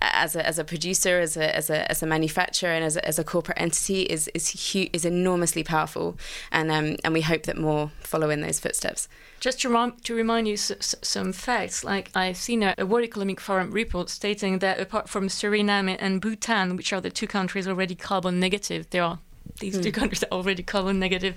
as 0.00 0.36
a, 0.36 0.46
as 0.46 0.58
a 0.58 0.64
producer, 0.64 1.20
as 1.20 1.36
a, 1.36 1.54
as 1.54 1.70
a, 1.70 1.90
as 1.90 2.02
a 2.02 2.06
manufacturer 2.06 2.70
and 2.70 2.84
as 2.84 2.96
a, 2.96 3.06
as 3.06 3.18
a 3.18 3.24
corporate 3.24 3.60
entity 3.60 4.02
is 4.02 4.28
is 4.34 4.74
is 4.92 5.04
enormously 5.04 5.62
powerful. 5.64 6.16
And 6.50 6.70
um, 6.70 6.96
and 7.04 7.14
we 7.14 7.22
hope 7.22 7.44
that 7.44 7.56
more 7.56 7.90
follow 8.00 8.30
in 8.30 8.40
those 8.40 8.60
footsteps. 8.60 9.08
Just 9.44 9.60
to, 9.60 9.68
rem- 9.68 9.96
to 10.04 10.14
remind 10.14 10.48
you 10.48 10.54
s- 10.54 10.94
some 11.02 11.34
facts, 11.34 11.84
like 11.84 12.10
I've 12.14 12.38
seen 12.38 12.62
a, 12.62 12.74
a, 12.78 12.86
World 12.86 13.04
Economic 13.04 13.42
Forum 13.42 13.72
report 13.72 14.08
stating 14.08 14.60
that 14.60 14.80
apart 14.80 15.06
from 15.06 15.28
Suriname 15.28 15.98
and 16.00 16.18
Bhutan, 16.18 16.76
which 16.76 16.94
are 16.94 17.00
the 17.02 17.10
two 17.10 17.26
countries 17.26 17.68
already 17.68 17.94
carbon 17.94 18.40
negative, 18.40 18.88
there 18.88 19.02
are 19.02 19.18
these 19.60 19.76
mm. 19.76 19.82
two 19.82 19.90
hmm. 19.90 20.00
countries 20.00 20.22
are 20.22 20.32
already 20.32 20.62
carbon 20.62 20.98
negative. 20.98 21.34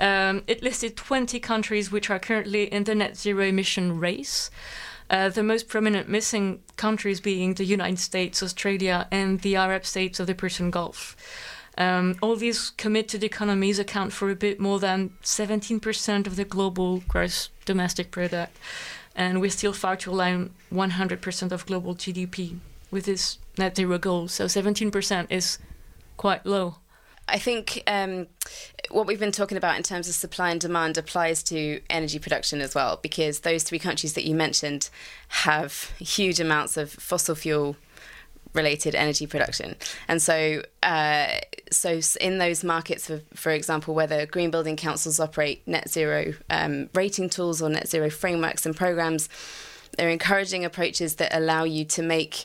Um, 0.00 0.42
it 0.46 0.62
listed 0.62 0.96
20 0.96 1.38
countries 1.40 1.92
which 1.92 2.08
are 2.08 2.18
currently 2.18 2.64
in 2.72 2.84
the 2.84 2.94
net 2.94 3.14
zero 3.14 3.44
emission 3.44 3.98
race. 3.98 4.50
Uh, 5.10 5.28
the 5.28 5.42
most 5.42 5.68
prominent 5.68 6.08
missing 6.08 6.62
countries 6.76 7.20
being 7.20 7.52
the 7.52 7.66
United 7.66 7.98
States, 7.98 8.42
Australia, 8.42 9.06
and 9.10 9.42
the 9.42 9.54
Arab 9.54 9.84
states 9.84 10.18
of 10.18 10.26
the 10.26 10.34
Persian 10.34 10.70
Gulf. 10.70 11.14
Um, 11.76 12.16
all 12.22 12.36
these 12.36 12.70
committed 12.70 13.24
economies 13.24 13.78
account 13.78 14.12
for 14.12 14.30
a 14.30 14.36
bit 14.36 14.60
more 14.60 14.78
than 14.78 15.10
17% 15.22 16.26
of 16.26 16.36
the 16.36 16.44
global 16.44 17.02
gross 17.08 17.50
domestic 17.64 18.10
product, 18.10 18.56
and 19.16 19.40
we're 19.40 19.50
still 19.50 19.72
far 19.72 19.96
too 19.96 20.12
low 20.12 20.50
100% 20.72 21.52
of 21.52 21.66
global 21.66 21.94
GDP 21.94 22.58
with 22.90 23.06
this 23.06 23.38
net 23.58 23.76
zero 23.76 23.98
goal. 23.98 24.28
So 24.28 24.44
17% 24.44 25.26
is 25.30 25.58
quite 26.16 26.46
low. 26.46 26.76
I 27.26 27.38
think 27.38 27.82
um, 27.86 28.26
what 28.90 29.06
we've 29.06 29.18
been 29.18 29.32
talking 29.32 29.56
about 29.56 29.76
in 29.76 29.82
terms 29.82 30.08
of 30.08 30.14
supply 30.14 30.50
and 30.50 30.60
demand 30.60 30.98
applies 30.98 31.42
to 31.44 31.80
energy 31.88 32.18
production 32.18 32.60
as 32.60 32.74
well, 32.74 32.98
because 33.02 33.40
those 33.40 33.62
three 33.62 33.78
countries 33.78 34.12
that 34.12 34.24
you 34.24 34.34
mentioned 34.34 34.90
have 35.28 35.92
huge 35.98 36.38
amounts 36.38 36.76
of 36.76 36.92
fossil 36.92 37.34
fuel 37.34 37.76
related 38.54 38.94
energy 38.94 39.26
production. 39.26 39.76
And 40.08 40.22
so, 40.22 40.62
uh, 40.82 41.26
so 41.70 42.00
in 42.20 42.38
those 42.38 42.64
markets, 42.64 43.06
for, 43.06 43.20
for 43.34 43.52
example, 43.52 43.94
whether 43.94 44.26
green 44.26 44.50
building 44.50 44.76
councils 44.76 45.20
operate 45.20 45.66
net 45.66 45.88
zero 45.90 46.34
um, 46.48 46.88
rating 46.94 47.28
tools 47.28 47.60
or 47.60 47.68
net 47.68 47.88
zero 47.88 48.10
frameworks 48.10 48.64
and 48.64 48.76
programs, 48.76 49.28
they're 49.96 50.08
encouraging 50.08 50.64
approaches 50.64 51.16
that 51.16 51.36
allow 51.36 51.64
you 51.64 51.84
to 51.84 52.02
make 52.02 52.44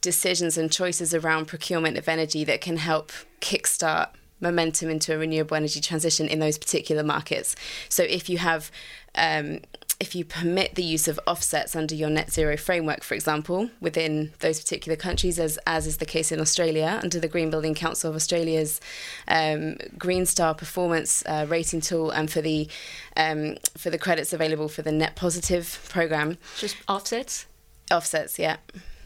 decisions 0.00 0.58
and 0.58 0.72
choices 0.72 1.14
around 1.14 1.46
procurement 1.46 1.96
of 1.96 2.08
energy 2.08 2.44
that 2.44 2.60
can 2.60 2.76
help 2.76 3.12
kickstart 3.40 4.08
momentum 4.40 4.90
into 4.90 5.14
a 5.14 5.18
renewable 5.18 5.56
energy 5.56 5.80
transition 5.80 6.26
in 6.26 6.40
those 6.40 6.58
particular 6.58 7.04
markets. 7.04 7.54
So 7.88 8.02
if 8.02 8.28
you 8.28 8.38
have 8.38 8.70
um, 9.14 9.60
if 10.00 10.14
you 10.14 10.24
permit 10.24 10.74
the 10.74 10.82
use 10.82 11.08
of 11.08 11.20
offsets 11.26 11.76
under 11.76 11.94
your 11.94 12.10
net 12.10 12.32
zero 12.32 12.56
framework, 12.56 13.02
for 13.02 13.14
example, 13.14 13.70
within 13.80 14.32
those 14.40 14.60
particular 14.60 14.96
countries, 14.96 15.38
as, 15.38 15.58
as 15.66 15.86
is 15.86 15.98
the 15.98 16.06
case 16.06 16.32
in 16.32 16.40
Australia, 16.40 17.00
under 17.02 17.20
the 17.20 17.28
Green 17.28 17.50
Building 17.50 17.74
Council 17.74 18.10
of 18.10 18.16
Australia's 18.16 18.80
um, 19.28 19.76
Green 19.98 20.26
Star 20.26 20.54
performance 20.54 21.24
uh, 21.26 21.46
rating 21.48 21.80
tool, 21.80 22.10
and 22.10 22.30
for 22.30 22.40
the 22.40 22.68
um, 23.16 23.56
for 23.76 23.90
the 23.90 23.98
credits 23.98 24.32
available 24.32 24.68
for 24.68 24.82
the 24.82 24.92
net 24.92 25.16
positive 25.16 25.84
program. 25.88 26.38
Just 26.58 26.76
offsets. 26.88 27.46
Offsets, 27.90 28.38
yeah. 28.38 28.56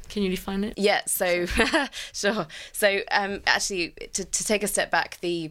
Can 0.09 0.23
you 0.23 0.31
define 0.31 0.65
it? 0.65 0.75
Yeah. 0.77 1.03
So 1.07 1.47
sure. 2.13 2.47
So 2.73 3.01
um, 3.11 3.43
actually, 3.47 3.91
to, 4.13 4.25
to 4.25 4.45
take 4.45 4.63
a 4.63 4.69
step 4.69 4.91
back, 4.91 5.19
the 5.21 5.51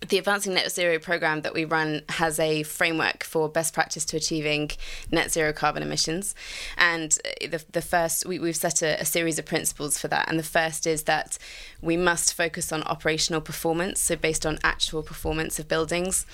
the 0.00 0.18
Advancing 0.18 0.54
Net 0.54 0.70
Zero 0.70 0.98
program 0.98 1.40
that 1.42 1.54
we 1.54 1.64
run 1.64 2.02
has 2.10 2.38
a 2.38 2.62
framework 2.64 3.24
for 3.24 3.48
best 3.48 3.72
practice 3.72 4.04
to 4.06 4.16
achieving 4.16 4.70
net 5.10 5.32
zero 5.32 5.52
carbon 5.52 5.82
emissions. 5.82 6.34
And 6.76 7.16
uh, 7.24 7.48
the, 7.48 7.64
the 7.72 7.82
first, 7.82 8.26
we, 8.26 8.38
we've 8.38 8.56
set 8.56 8.82
a, 8.82 9.00
a, 9.00 9.04
series 9.04 9.38
of 9.38 9.46
principles 9.46 9.98
for 9.98 10.08
that. 10.08 10.28
And 10.28 10.38
the 10.38 10.44
first 10.44 10.86
is 10.86 11.04
that 11.04 11.38
we 11.80 11.96
must 11.96 12.34
focus 12.34 12.72
on 12.72 12.82
operational 12.82 13.40
performance, 13.40 14.00
so 14.00 14.16
based 14.16 14.44
on 14.44 14.58
actual 14.62 15.02
performance 15.02 15.58
of 15.58 15.66
buildings. 15.66 16.26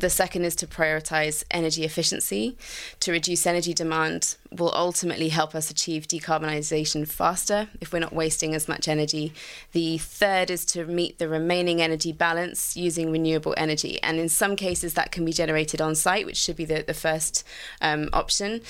The 0.00 0.08
second 0.08 0.46
is 0.46 0.56
to 0.56 0.66
prioritize 0.66 1.44
energy 1.50 1.84
efficiency. 1.84 2.56
To 3.00 3.12
reduce 3.12 3.46
energy 3.46 3.74
demand 3.74 4.36
will 4.50 4.72
ultimately 4.74 5.28
help 5.28 5.54
us 5.54 5.70
achieve 5.70 6.08
decarbonisation 6.08 7.06
faster 7.06 7.68
if 7.82 7.92
we're 7.92 7.98
not 7.98 8.14
wasting 8.14 8.54
as 8.54 8.66
much 8.66 8.88
energy. 8.88 9.34
The 9.72 9.98
third 9.98 10.50
is 10.50 10.64
to 10.66 10.86
meet 10.86 11.18
the 11.18 11.28
remaining 11.28 11.82
energy 11.82 12.12
balance 12.12 12.78
using 12.78 13.12
renewable 13.12 13.52
energy. 13.58 14.02
And 14.02 14.18
in 14.18 14.30
some 14.30 14.56
cases, 14.56 14.94
that 14.94 15.12
can 15.12 15.26
be 15.26 15.34
generated 15.34 15.82
on 15.82 15.94
site, 15.94 16.24
which 16.24 16.38
should 16.38 16.56
be 16.56 16.64
the, 16.64 16.82
the 16.82 16.94
first 16.94 17.46
um, 17.82 18.08
option 18.14 18.62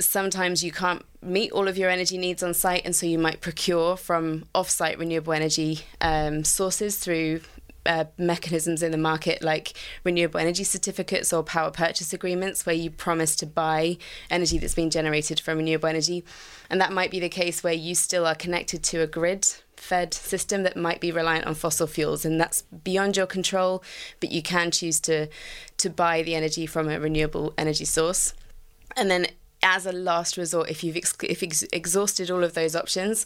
sometimes 0.00 0.64
you 0.64 0.72
can't 0.72 1.04
meet 1.22 1.52
all 1.52 1.68
of 1.68 1.78
your 1.78 1.88
energy 1.88 2.18
needs 2.18 2.42
on 2.42 2.52
site, 2.52 2.84
and 2.84 2.94
so 2.94 3.06
you 3.06 3.18
might 3.18 3.40
procure 3.40 3.96
from 3.96 4.44
off 4.54 4.68
site 4.68 4.98
renewable 4.98 5.32
energy 5.32 5.80
um, 6.00 6.44
sources 6.44 6.96
through 6.96 7.40
uh, 7.86 8.04
mechanisms 8.18 8.82
in 8.82 8.92
the 8.92 8.98
market 8.98 9.42
like 9.42 9.74
renewable 10.04 10.40
energy 10.40 10.64
certificates 10.64 11.32
or 11.32 11.42
power 11.42 11.70
purchase 11.70 12.12
agreements 12.12 12.64
where 12.64 12.74
you 12.74 12.90
promise 12.90 13.36
to 13.36 13.46
buy 13.46 13.96
energy 14.30 14.58
that's 14.58 14.74
being 14.74 14.90
generated 14.90 15.40
from 15.40 15.58
renewable 15.58 15.88
energy. 15.88 16.24
And 16.70 16.80
that 16.80 16.92
might 16.92 17.10
be 17.10 17.20
the 17.20 17.28
case 17.28 17.62
where 17.62 17.72
you 17.72 17.94
still 17.94 18.26
are 18.26 18.34
connected 18.34 18.82
to 18.84 19.00
a 19.00 19.06
grid 19.06 19.46
fed 19.76 20.14
system 20.14 20.62
that 20.62 20.76
might 20.76 21.00
be 21.00 21.12
reliant 21.12 21.46
on 21.46 21.54
fossil 21.54 21.86
fuels 21.86 22.24
and 22.24 22.40
that's 22.40 22.62
beyond 22.62 23.16
your 23.16 23.26
control 23.26 23.82
but 24.18 24.30
you 24.30 24.40
can 24.40 24.70
choose 24.70 24.98
to 25.00 25.28
to 25.76 25.90
buy 25.90 26.22
the 26.22 26.34
energy 26.34 26.64
from 26.64 26.88
a 26.88 26.98
renewable 26.98 27.52
energy 27.58 27.84
source 27.84 28.32
and 28.96 29.10
then 29.10 29.26
as 29.64 29.86
a 29.86 29.92
last 29.92 30.36
resort, 30.36 30.68
if 30.70 30.84
you've 30.84 30.96
ex- 30.96 31.16
if 31.22 31.42
ex- 31.42 31.64
exhausted 31.72 32.30
all 32.30 32.44
of 32.44 32.54
those 32.54 32.76
options, 32.76 33.24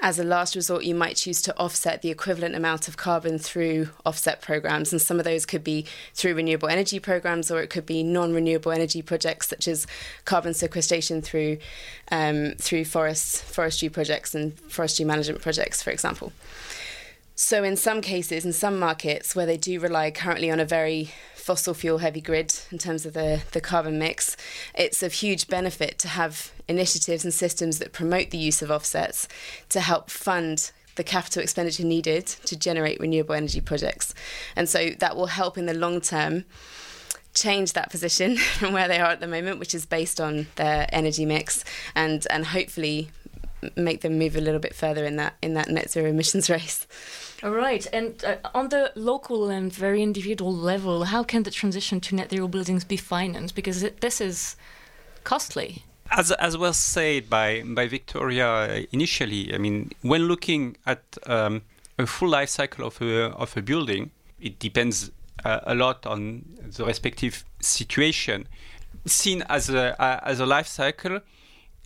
as 0.00 0.18
a 0.18 0.24
last 0.24 0.54
resort, 0.54 0.84
you 0.84 0.94
might 0.94 1.16
choose 1.16 1.40
to 1.42 1.58
offset 1.58 2.02
the 2.02 2.10
equivalent 2.10 2.54
amount 2.54 2.86
of 2.86 2.96
carbon 2.96 3.38
through 3.38 3.88
offset 4.04 4.42
programs. 4.42 4.92
And 4.92 5.00
some 5.00 5.18
of 5.18 5.24
those 5.24 5.46
could 5.46 5.64
be 5.64 5.86
through 6.12 6.34
renewable 6.34 6.68
energy 6.68 7.00
programs, 7.00 7.50
or 7.50 7.62
it 7.62 7.70
could 7.70 7.86
be 7.86 8.02
non-renewable 8.02 8.70
energy 8.70 9.02
projects 9.02 9.48
such 9.48 9.66
as 9.66 9.86
carbon 10.26 10.54
sequestration 10.54 11.22
through 11.22 11.58
um, 12.12 12.52
through 12.58 12.84
forests, 12.84 13.40
forestry 13.40 13.88
projects, 13.88 14.34
and 14.34 14.58
forestry 14.60 15.04
management 15.04 15.40
projects, 15.40 15.82
for 15.82 15.90
example. 15.90 16.32
So, 17.34 17.62
in 17.62 17.76
some 17.76 18.00
cases, 18.02 18.44
in 18.44 18.52
some 18.52 18.78
markets 18.78 19.36
where 19.36 19.46
they 19.46 19.56
do 19.56 19.78
rely 19.80 20.10
currently 20.10 20.50
on 20.50 20.58
a 20.58 20.64
very 20.64 21.12
fossil 21.48 21.72
fuel 21.72 21.96
heavy 21.96 22.20
grid 22.20 22.54
in 22.70 22.76
terms 22.76 23.06
of 23.06 23.14
the, 23.14 23.40
the 23.52 23.60
carbon 23.60 23.98
mix, 23.98 24.36
it's 24.74 25.02
of 25.02 25.14
huge 25.14 25.48
benefit 25.48 25.98
to 25.98 26.06
have 26.06 26.52
initiatives 26.68 27.24
and 27.24 27.32
systems 27.32 27.78
that 27.78 27.90
promote 27.90 28.28
the 28.28 28.36
use 28.36 28.60
of 28.60 28.70
offsets 28.70 29.26
to 29.70 29.80
help 29.80 30.10
fund 30.10 30.72
the 30.96 31.02
capital 31.02 31.42
expenditure 31.42 31.84
needed 31.84 32.26
to 32.26 32.54
generate 32.54 33.00
renewable 33.00 33.34
energy 33.34 33.62
projects. 33.62 34.14
And 34.56 34.68
so 34.68 34.90
that 34.98 35.16
will 35.16 35.28
help 35.28 35.56
in 35.56 35.64
the 35.64 35.72
long 35.72 36.02
term 36.02 36.44
change 37.32 37.72
that 37.72 37.88
position 37.88 38.36
from 38.58 38.74
where 38.74 38.86
they 38.86 39.00
are 39.00 39.10
at 39.10 39.20
the 39.20 39.26
moment, 39.26 39.58
which 39.58 39.74
is 39.74 39.86
based 39.86 40.20
on 40.20 40.48
their 40.56 40.86
energy 40.92 41.24
mix, 41.24 41.64
and 41.94 42.26
and 42.28 42.44
hopefully 42.44 43.08
make 43.74 44.02
them 44.02 44.18
move 44.18 44.36
a 44.36 44.42
little 44.42 44.60
bit 44.60 44.74
further 44.74 45.06
in 45.06 45.16
that 45.16 45.34
in 45.40 45.54
that 45.54 45.70
net 45.70 45.90
zero 45.90 46.10
emissions 46.10 46.50
race. 46.58 46.86
All 47.42 47.52
right. 47.52 47.86
And 47.92 48.24
uh, 48.24 48.36
on 48.54 48.68
the 48.68 48.92
local 48.96 49.48
and 49.48 49.72
very 49.72 50.02
individual 50.02 50.52
level, 50.52 51.04
how 51.04 51.22
can 51.22 51.44
the 51.44 51.50
transition 51.50 52.00
to 52.00 52.14
net 52.14 52.30
zero 52.30 52.48
buildings 52.48 52.84
be 52.84 52.96
financed? 52.96 53.54
Because 53.54 53.82
it, 53.82 54.00
this 54.00 54.20
is 54.20 54.56
costly. 55.22 55.84
As, 56.10 56.32
as 56.32 56.56
was 56.56 56.76
said 56.76 57.30
by, 57.30 57.62
by 57.64 57.86
Victoria 57.86 58.86
initially, 58.90 59.54
I 59.54 59.58
mean, 59.58 59.92
when 60.02 60.22
looking 60.22 60.76
at 60.86 61.02
um, 61.26 61.62
a 61.98 62.06
full 62.06 62.30
life 62.30 62.48
cycle 62.48 62.86
of 62.86 63.00
a, 63.00 63.26
of 63.32 63.56
a 63.56 63.62
building, 63.62 64.10
it 64.40 64.58
depends 64.58 65.10
uh, 65.44 65.60
a 65.64 65.74
lot 65.74 66.06
on 66.06 66.44
the 66.76 66.84
respective 66.84 67.44
situation. 67.60 68.48
Seen 69.06 69.42
as 69.48 69.70
a, 69.70 70.00
uh, 70.02 70.20
as 70.24 70.40
a 70.40 70.46
life 70.46 70.66
cycle, 70.66 71.20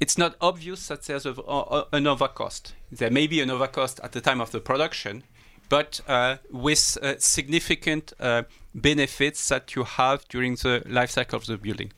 it's 0.00 0.16
not 0.16 0.34
obvious 0.40 0.88
that 0.88 1.02
there's 1.02 1.26
a, 1.26 1.32
a, 1.32 1.86
an 1.92 2.04
overcost. 2.04 2.72
There 2.90 3.10
may 3.10 3.26
be 3.26 3.40
an 3.40 3.50
overcost 3.50 4.02
at 4.02 4.12
the 4.12 4.20
time 4.20 4.40
of 4.40 4.50
the 4.50 4.60
production, 4.60 5.24
but 5.68 6.00
uh, 6.06 6.36
with 6.50 6.98
uh, 7.02 7.14
significant 7.18 8.12
uh, 8.20 8.42
benefits 8.74 9.48
that 9.48 9.74
you 9.74 9.84
have 9.84 10.26
during 10.28 10.54
the 10.56 10.82
life 10.86 11.10
cycle 11.10 11.38
of 11.38 11.46
the 11.46 11.56
building. 11.56 11.92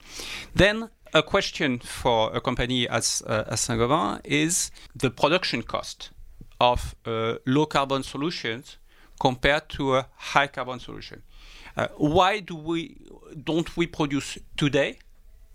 Then 0.54 0.90
a 1.12 1.22
question 1.22 1.78
for 1.78 2.34
a 2.34 2.40
company 2.40 2.88
as, 2.88 3.22
uh, 3.26 3.44
as 3.46 3.60
Saint-Gobain 3.60 4.20
is 4.24 4.70
the 4.94 5.10
production 5.10 5.62
cost 5.62 6.10
of 6.60 6.94
uh, 7.04 7.34
low 7.46 7.66
carbon 7.66 8.02
solutions 8.02 8.76
compared 9.20 9.68
to 9.70 9.96
a 9.96 10.06
high 10.16 10.48
carbon 10.48 10.80
solution. 10.80 11.22
Uh, 11.76 11.88
why 11.96 12.40
do 12.40 12.54
we 12.54 12.96
don't 13.42 13.76
we 13.76 13.86
produce 13.86 14.38
today 14.56 14.98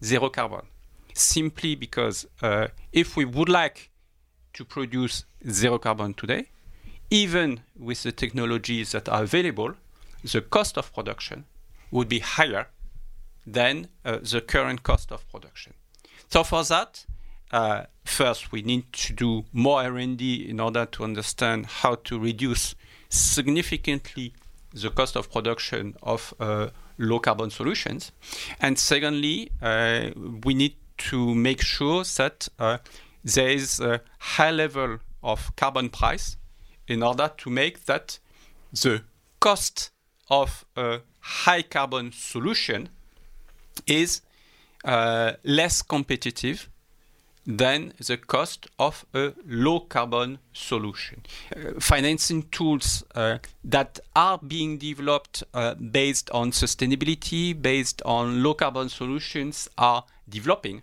zero 0.04 0.30
carbon? 0.30 0.62
Simply 1.14 1.76
because 1.76 2.28
if 2.92 3.16
we 3.18 3.26
would 3.26 3.50
like 3.50 3.90
to 4.54 4.66
produce 4.66 5.26
zero 5.50 5.78
carbon 5.78 6.14
today, 6.14 6.50
even 7.10 7.62
with 7.78 8.04
the 8.04 8.12
technologies 8.12 8.92
that 8.92 9.10
are 9.10 9.24
available, 9.24 9.74
the 10.24 10.42
cost 10.42 10.78
of 10.78 10.94
production 10.94 11.46
would 11.92 12.08
be 12.08 12.20
higher 12.20 12.68
than 13.46 13.88
uh, 14.06 14.18
the 14.22 14.42
current 14.42 14.84
cost 14.84 15.12
of 15.12 15.28
production. 15.30 15.74
So 16.30 16.44
for 16.44 16.64
that, 16.66 17.06
uh, 17.52 17.84
first 18.06 18.52
we 18.52 18.62
need 18.62 18.92
to 18.94 19.14
do 19.14 19.46
more 19.54 19.82
R&D 19.82 20.48
in 20.48 20.60
order 20.60 20.86
to 20.86 21.04
understand 21.04 21.66
how 21.66 21.96
to 21.96 22.20
reduce 22.20 22.76
significantly 23.10 24.34
the 24.74 24.92
cost 24.92 25.16
of 25.16 25.32
production 25.32 25.96
of 26.04 26.34
uh, 26.40 26.70
low 27.00 27.20
carbon 27.20 27.50
solutions. 27.50 28.12
And 28.60 28.78
secondly, 28.78 29.52
uh, 29.62 30.12
we 30.44 30.54
need 30.54 30.76
to 31.10 31.34
make 31.34 31.62
sure 31.62 32.04
that 32.04 32.48
uh, 32.60 32.78
there 33.24 33.50
is 33.50 33.80
a 33.80 34.02
high 34.20 34.52
level 34.52 35.00
of 35.24 35.56
carbon 35.56 35.90
price 35.90 36.38
in 36.90 37.04
order 37.04 37.32
to 37.38 37.50
make 37.50 37.86
that 37.86 38.20
the 38.72 39.02
cost 39.40 39.92
of 40.30 40.66
a 40.76 41.00
high 41.20 41.62
carbon 41.62 42.12
solution 42.12 42.90
is 43.88 44.22
uh, 44.84 45.34
less 45.44 45.82
competitive 45.82 46.70
than 47.46 47.94
the 48.06 48.18
cost 48.18 48.68
of 48.78 49.06
a 49.14 49.34
low 49.48 49.80
carbon 49.80 50.38
solution. 50.54 51.24
Uh, 51.56 51.80
financing 51.80 52.44
tools 52.52 53.04
uh, 53.16 53.38
that 53.64 54.00
are 54.16 54.38
being 54.38 54.78
developed 54.78 55.44
uh, 55.54 55.74
based 55.76 56.30
on 56.32 56.52
sustainability, 56.52 57.60
based 57.60 58.02
on 58.06 58.44
low 58.44 58.54
carbon 58.54 58.90
solutions, 58.90 59.68
are 59.78 60.04
developing 60.28 60.82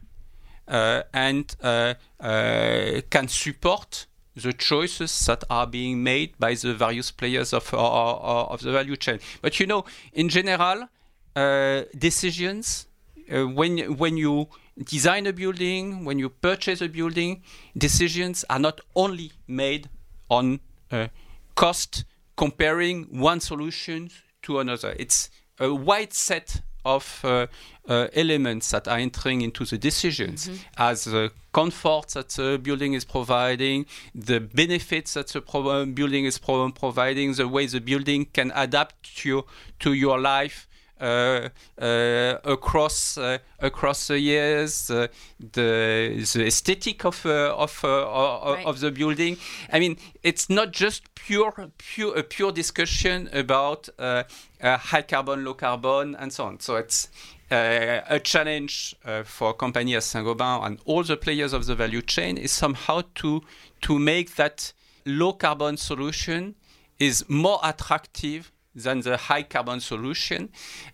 uh, 0.68 1.02
and 1.12 1.56
uh, 1.62 1.94
uh, 2.20 3.00
can 3.10 3.28
support 3.28 4.06
the 4.36 4.52
choices 4.52 5.18
that 5.26 5.42
are 5.48 5.66
being 5.66 6.02
made 6.02 6.38
by 6.38 6.54
the 6.54 6.74
various 6.74 7.10
players 7.10 7.52
of, 7.52 7.72
uh, 7.72 7.78
uh, 7.78 8.46
of 8.50 8.60
the 8.60 8.70
value 8.70 8.96
chain. 8.96 9.18
But 9.40 9.58
you 9.58 9.66
know, 9.66 9.84
in 10.12 10.28
general, 10.28 10.88
uh, 11.34 11.82
decisions 11.96 12.86
uh, 13.32 13.44
when 13.44 13.96
when 13.96 14.16
you 14.16 14.48
design 14.84 15.26
a 15.26 15.32
building, 15.32 16.04
when 16.04 16.18
you 16.18 16.28
purchase 16.28 16.80
a 16.80 16.88
building, 16.88 17.42
decisions 17.76 18.44
are 18.48 18.58
not 18.58 18.80
only 18.94 19.32
made 19.48 19.88
on 20.28 20.60
uh, 20.90 21.08
cost 21.54 22.04
comparing 22.36 23.04
one 23.20 23.40
solution 23.40 24.10
to 24.42 24.60
another. 24.60 24.94
It's 24.98 25.30
a 25.58 25.74
wide 25.74 26.12
set 26.12 26.60
of 26.86 27.20
uh, 27.24 27.46
uh, 27.88 28.08
elements 28.14 28.70
that 28.70 28.86
are 28.88 28.98
entering 28.98 29.40
into 29.42 29.64
the 29.64 29.76
decisions 29.76 30.48
mm-hmm. 30.48 30.56
as 30.78 31.04
the 31.04 31.30
comfort 31.52 32.08
that 32.14 32.28
the 32.30 32.58
building 32.62 32.92
is 32.94 33.04
providing, 33.04 33.86
the 34.14 34.40
benefits 34.40 35.14
that 35.14 35.28
the 35.28 35.40
pro- 35.40 35.86
building 35.86 36.24
is 36.24 36.38
pro- 36.38 36.70
providing, 36.70 37.32
the 37.34 37.48
way 37.48 37.66
the 37.66 37.80
building 37.80 38.26
can 38.32 38.52
adapt 38.54 39.16
to, 39.16 39.44
to 39.80 39.92
your 39.92 40.18
life. 40.20 40.68
Uh, 40.98 41.50
uh, 41.78 42.38
across 42.44 43.18
uh, 43.18 43.36
across 43.60 44.06
the 44.06 44.18
years, 44.18 44.86
the 44.86 45.10
the 45.52 46.46
aesthetic 46.46 47.04
of 47.04 47.26
uh, 47.26 47.54
of 47.54 47.84
uh, 47.84 47.88
right. 47.88 48.64
of 48.64 48.80
the 48.80 48.90
building. 48.90 49.36
I 49.70 49.78
mean, 49.78 49.98
it's 50.22 50.48
not 50.48 50.72
just 50.72 51.14
pure 51.14 51.52
pure 51.76 52.16
a 52.16 52.22
pure 52.22 52.50
discussion 52.50 53.28
about 53.34 53.90
uh, 53.98 54.22
high 54.62 55.02
carbon, 55.02 55.44
low 55.44 55.52
carbon, 55.52 56.16
and 56.16 56.32
so 56.32 56.44
on. 56.44 56.60
So 56.60 56.76
it's 56.76 57.08
uh, 57.50 58.00
a 58.08 58.18
challenge 58.18 58.96
uh, 59.04 59.22
for 59.22 59.50
a 59.50 59.54
company 59.54 59.94
as 59.94 60.04
Saint-Gobain 60.04 60.66
and 60.66 60.78
all 60.84 61.02
the 61.02 61.16
players 61.16 61.52
of 61.52 61.66
the 61.66 61.74
value 61.74 62.02
chain 62.02 62.36
is 62.36 62.50
somehow 62.50 63.02
to 63.16 63.42
to 63.82 63.98
make 63.98 64.34
that 64.36 64.72
low 65.04 65.32
carbon 65.32 65.76
solution 65.76 66.54
is 66.98 67.24
more 67.28 67.60
attractive 67.62 68.50
than 68.76 69.00
the 69.00 69.16
high 69.16 69.42
carbon 69.42 69.80
solution. 69.80 70.50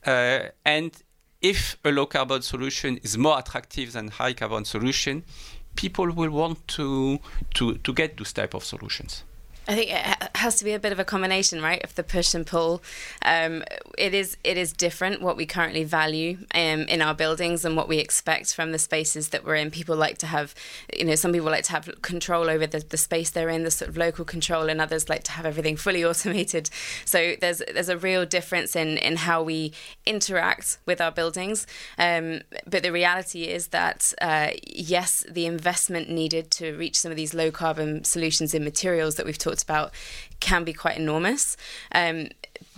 Uh, 0.07 0.41
and 0.65 1.03
if 1.41 1.77
a 1.85 1.91
low 1.91 2.07
carbon 2.07 2.43
solution 2.43 2.99
is 2.99 3.19
more 3.19 3.39
attractive 3.39 3.93
than 3.93 4.09
high 4.09 4.33
carbon 4.33 4.65
solution, 4.65 5.25
people 5.75 6.11
will 6.13 6.31
want 6.31 6.67
to 6.69 7.19
to 7.55 7.75
to 7.79 7.93
get 7.93 8.17
those 8.17 8.33
type 8.33 8.55
of 8.55 8.65
solutions. 8.65 9.25
I 9.69 9.77
think 9.77 9.91
it 9.93 10.37
has 10.37 10.57
to 10.57 10.65
be 10.65 10.73
a 10.73 10.79
bit 10.81 10.91
of 10.91 10.99
a 10.99 11.05
combination, 11.05 11.63
right, 11.63 11.83
of 11.85 11.95
the 11.95 12.03
push 12.03 12.35
and 12.35 12.45
pull. 12.45 12.83
Um, 13.25 13.63
it 13.97 14.13
is 14.13 14.37
it 14.43 14.57
is 14.57 14.73
different 14.73 15.23
what 15.23 15.37
we 15.37 15.47
currently 15.47 15.85
value 15.85 16.39
um, 16.53 16.83
in 16.83 17.01
our 17.01 17.15
buildings 17.15 17.65
and 17.65 17.77
what 17.77 17.89
we 17.89 17.99
expect 17.99 18.53
from 18.55 18.73
the 18.73 18.79
spaces 18.79 19.29
that 19.29 19.45
we're 19.45 19.55
in. 19.55 19.71
People 19.71 19.95
like 19.95 20.19
to 20.19 20.27
have, 20.27 20.55
you 20.97 21.05
know, 21.05 21.15
some 21.15 21.33
people 21.33 21.49
like 21.49 21.63
to 21.65 21.73
have 21.73 22.03
control 22.03 22.51
over 22.51 22.67
the, 22.67 22.81
the 22.81 22.97
space 22.97 23.31
they're 23.31 23.49
in, 23.49 23.63
the 23.63 23.71
sort 23.71 23.89
of 23.89 23.97
local 23.97 24.25
control, 24.25 24.69
and 24.69 24.81
others 24.81 25.09
like 25.09 25.23
to 25.25 25.33
have 25.33 25.47
everything 25.47 25.77
fully 25.77 26.05
automated. 26.13 26.69
So 27.05 27.35
there's 27.41 27.63
there's 27.73 27.89
a 27.89 27.99
real 27.99 28.27
difference 28.27 28.75
in 28.75 28.99
in 28.99 29.15
how 29.17 29.45
we 29.45 29.73
interact 30.05 30.79
with 30.87 31.01
our 31.01 31.13
buildings. 31.13 31.69
Um, 31.99 32.41
but 32.67 32.83
the 32.83 32.91
reality 32.91 33.45
is 33.45 33.69
that 33.69 34.13
uh, 34.21 34.51
yes, 34.67 35.25
the 35.31 35.47
investment 35.47 36.11
needed 36.11 36.51
to 36.53 36.77
reach 36.77 36.99
some 36.99 37.13
of 37.13 37.17
these 37.17 37.33
low 37.33 37.53
carbon 37.53 38.03
solutions 38.03 38.55
in 38.55 38.65
materials 38.65 39.15
that 39.15 39.25
we've 39.25 39.39
talked 39.39 39.52
talked 39.53 39.63
about 39.63 39.93
can 40.41 40.65
be 40.65 40.73
quite 40.73 40.97
enormous. 40.97 41.57
Um, 41.93 42.29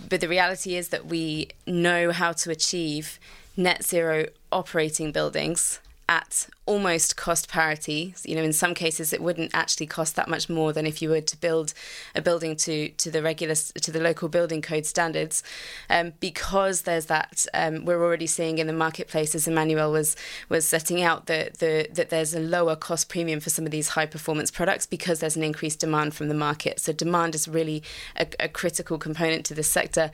but 0.09 0.21
the 0.21 0.27
reality 0.27 0.75
is 0.75 0.89
that 0.89 1.05
we 1.05 1.49
know 1.65 2.11
how 2.11 2.33
to 2.33 2.51
achieve 2.51 3.19
net 3.57 3.83
zero 3.83 4.27
operating 4.51 5.11
buildings 5.11 5.79
at 6.07 6.47
almost 6.65 7.15
cost 7.15 7.49
parity. 7.49 8.13
You 8.23 8.35
know, 8.35 8.43
in 8.43 8.53
some 8.53 8.73
cases, 8.73 9.13
it 9.13 9.21
wouldn't 9.21 9.51
actually 9.53 9.87
cost 9.87 10.15
that 10.15 10.27
much 10.27 10.49
more 10.49 10.73
than 10.73 10.85
if 10.85 11.01
you 11.01 11.09
were 11.09 11.21
to 11.21 11.37
build 11.37 11.73
a 12.13 12.21
building 12.21 12.55
to 12.57 12.89
to 12.89 13.11
the 13.11 13.21
regular 13.21 13.55
to 13.55 13.91
the 13.91 13.99
local 13.99 14.29
building 14.29 14.61
code 14.61 14.85
standards, 14.85 15.43
um, 15.89 16.13
because 16.19 16.83
there's 16.83 17.07
that 17.07 17.45
um, 17.53 17.85
we're 17.85 18.03
already 18.03 18.27
seeing 18.27 18.57
in 18.57 18.67
the 18.67 18.73
marketplace, 18.73 19.35
as 19.35 19.47
Emmanuel 19.47 19.91
was 19.91 20.15
was 20.49 20.67
setting 20.67 21.01
out, 21.01 21.25
that 21.25 21.59
the 21.59 21.87
that 21.93 22.09
there's 22.09 22.33
a 22.33 22.39
lower 22.39 22.75
cost 22.75 23.09
premium 23.09 23.39
for 23.39 23.49
some 23.49 23.65
of 23.65 23.71
these 23.71 23.89
high 23.89 24.05
performance 24.05 24.51
products 24.51 24.85
because 24.85 25.19
there's 25.19 25.37
an 25.37 25.43
increased 25.43 25.79
demand 25.79 26.13
from 26.13 26.27
the 26.27 26.35
market. 26.35 26.79
So 26.79 26.93
demand 26.93 27.35
is 27.35 27.47
really 27.47 27.83
a, 28.15 28.27
a 28.39 28.47
critical 28.47 28.97
component 28.97 29.45
to 29.47 29.53
this 29.53 29.69
sector. 29.69 30.11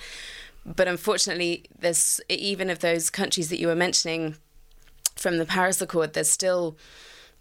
But 0.64 0.88
unfortunately, 0.88 1.66
there's 1.80 2.22
even 2.30 2.70
of 2.70 2.80
those 2.80 3.10
countries 3.10 3.50
that 3.50 3.60
you 3.60 3.68
were 3.68 3.76
mentioning 3.76 4.36
from 5.22 5.38
the 5.38 5.46
Paris 5.46 5.82
Accord, 5.82 6.14
there's 6.14 6.30
still 6.30 6.76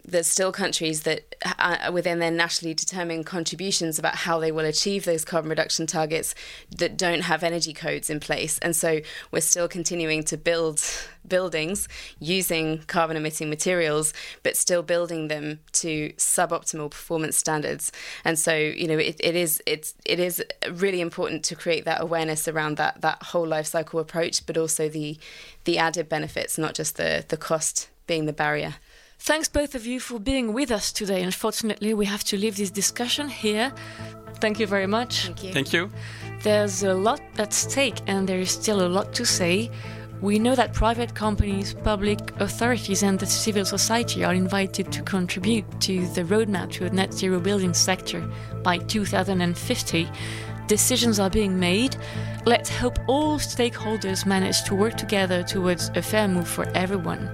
there's 0.04 0.26
still 0.26 0.52
countries 0.52 1.02
that 1.02 1.34
uh, 1.58 1.90
within 1.92 2.18
their 2.18 2.30
nationally 2.30 2.74
determined 2.74 3.26
contributions 3.26 3.98
about 3.98 4.14
how 4.14 4.38
they 4.38 4.52
will 4.52 4.64
achieve 4.64 5.04
those 5.04 5.24
carbon 5.24 5.50
reduction 5.50 5.86
targets 5.86 6.34
that 6.76 6.96
don't 6.96 7.22
have 7.22 7.42
energy 7.42 7.72
codes 7.72 8.10
in 8.10 8.20
place. 8.20 8.58
And 8.58 8.74
so 8.74 9.00
we're 9.30 9.40
still 9.40 9.68
continuing 9.68 10.22
to 10.24 10.36
build 10.36 10.82
buildings 11.26 11.86
using 12.18 12.78
carbon 12.86 13.16
emitting 13.16 13.50
materials 13.50 14.12
but 14.42 14.56
still 14.56 14.82
building 14.82 15.28
them 15.28 15.60
to 15.72 16.12
suboptimal 16.16 16.90
performance 16.90 17.36
standards. 17.36 17.92
And 18.24 18.38
so 18.38 18.54
you 18.54 18.88
know 18.88 18.98
it, 18.98 19.16
it 19.20 19.36
is 19.36 19.62
it's 19.66 19.94
it 20.04 20.18
is 20.18 20.42
really 20.70 21.00
important 21.00 21.44
to 21.44 21.54
create 21.54 21.84
that 21.84 22.00
awareness 22.00 22.48
around 22.48 22.76
that 22.78 23.00
that 23.02 23.22
whole 23.22 23.46
life 23.46 23.66
cycle 23.66 24.00
approach 24.00 24.46
but 24.46 24.56
also 24.56 24.88
the 24.88 25.18
the 25.64 25.78
added 25.78 26.08
benefits 26.08 26.56
not 26.56 26.74
just 26.74 26.96
the 26.96 27.24
the 27.28 27.36
cost 27.36 27.88
being 28.06 28.26
the 28.26 28.32
barrier 28.32 28.74
Thanks 29.22 29.48
both 29.48 29.74
of 29.74 29.84
you 29.84 30.00
for 30.00 30.18
being 30.18 30.54
with 30.54 30.70
us 30.70 30.90
today. 30.90 31.22
Unfortunately, 31.22 31.92
we 31.92 32.06
have 32.06 32.24
to 32.24 32.38
leave 32.38 32.56
this 32.56 32.70
discussion 32.70 33.28
here. 33.28 33.70
Thank 34.36 34.58
you 34.58 34.66
very 34.66 34.86
much. 34.86 35.26
Thank 35.26 35.44
you. 35.44 35.52
Thank 35.52 35.72
you. 35.74 35.90
There's 36.42 36.82
a 36.84 36.94
lot 36.94 37.20
at 37.36 37.52
stake 37.52 38.00
and 38.06 38.26
there 38.26 38.38
is 38.38 38.50
still 38.50 38.80
a 38.80 38.88
lot 38.88 39.12
to 39.12 39.26
say. 39.26 39.70
We 40.22 40.38
know 40.38 40.54
that 40.54 40.72
private 40.72 41.14
companies, 41.14 41.74
public 41.74 42.18
authorities, 42.40 43.02
and 43.02 43.18
the 43.18 43.26
civil 43.26 43.66
society 43.66 44.24
are 44.24 44.32
invited 44.32 44.90
to 44.90 45.02
contribute 45.02 45.66
to 45.82 46.06
the 46.14 46.22
roadmap 46.22 46.70
to 46.72 46.86
a 46.86 46.90
net 46.90 47.12
zero 47.12 47.40
building 47.40 47.74
sector 47.74 48.26
by 48.62 48.78
2050. 48.78 50.08
Decisions 50.66 51.20
are 51.20 51.30
being 51.30 51.60
made. 51.60 51.94
Let's 52.46 52.70
hope 52.70 52.98
all 53.06 53.38
stakeholders 53.38 54.24
manage 54.24 54.64
to 54.64 54.74
work 54.74 54.96
together 54.96 55.42
towards 55.42 55.90
a 55.94 56.00
fair 56.00 56.26
move 56.26 56.48
for 56.48 56.66
everyone. 56.74 57.28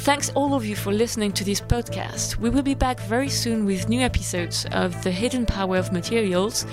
Thanks 0.00 0.30
all 0.30 0.54
of 0.54 0.64
you 0.64 0.76
for 0.76 0.92
listening 0.92 1.32
to 1.32 1.44
this 1.44 1.60
podcast. 1.60 2.36
We 2.36 2.50
will 2.50 2.62
be 2.62 2.74
back 2.74 3.00
very 3.00 3.28
soon 3.28 3.64
with 3.64 3.88
new 3.88 4.00
episodes 4.00 4.66
of 4.70 5.02
The 5.02 5.10
Hidden 5.10 5.46
Power 5.46 5.78
of 5.78 5.90
Materials. 5.92 6.64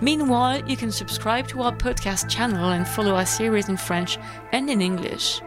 Meanwhile, 0.00 0.68
you 0.68 0.76
can 0.76 0.90
subscribe 0.90 1.46
to 1.48 1.62
our 1.62 1.76
podcast 1.76 2.28
channel 2.28 2.70
and 2.70 2.88
follow 2.88 3.14
our 3.14 3.26
series 3.26 3.68
in 3.68 3.76
French 3.76 4.18
and 4.52 4.68
in 4.68 4.80
English. 4.80 5.40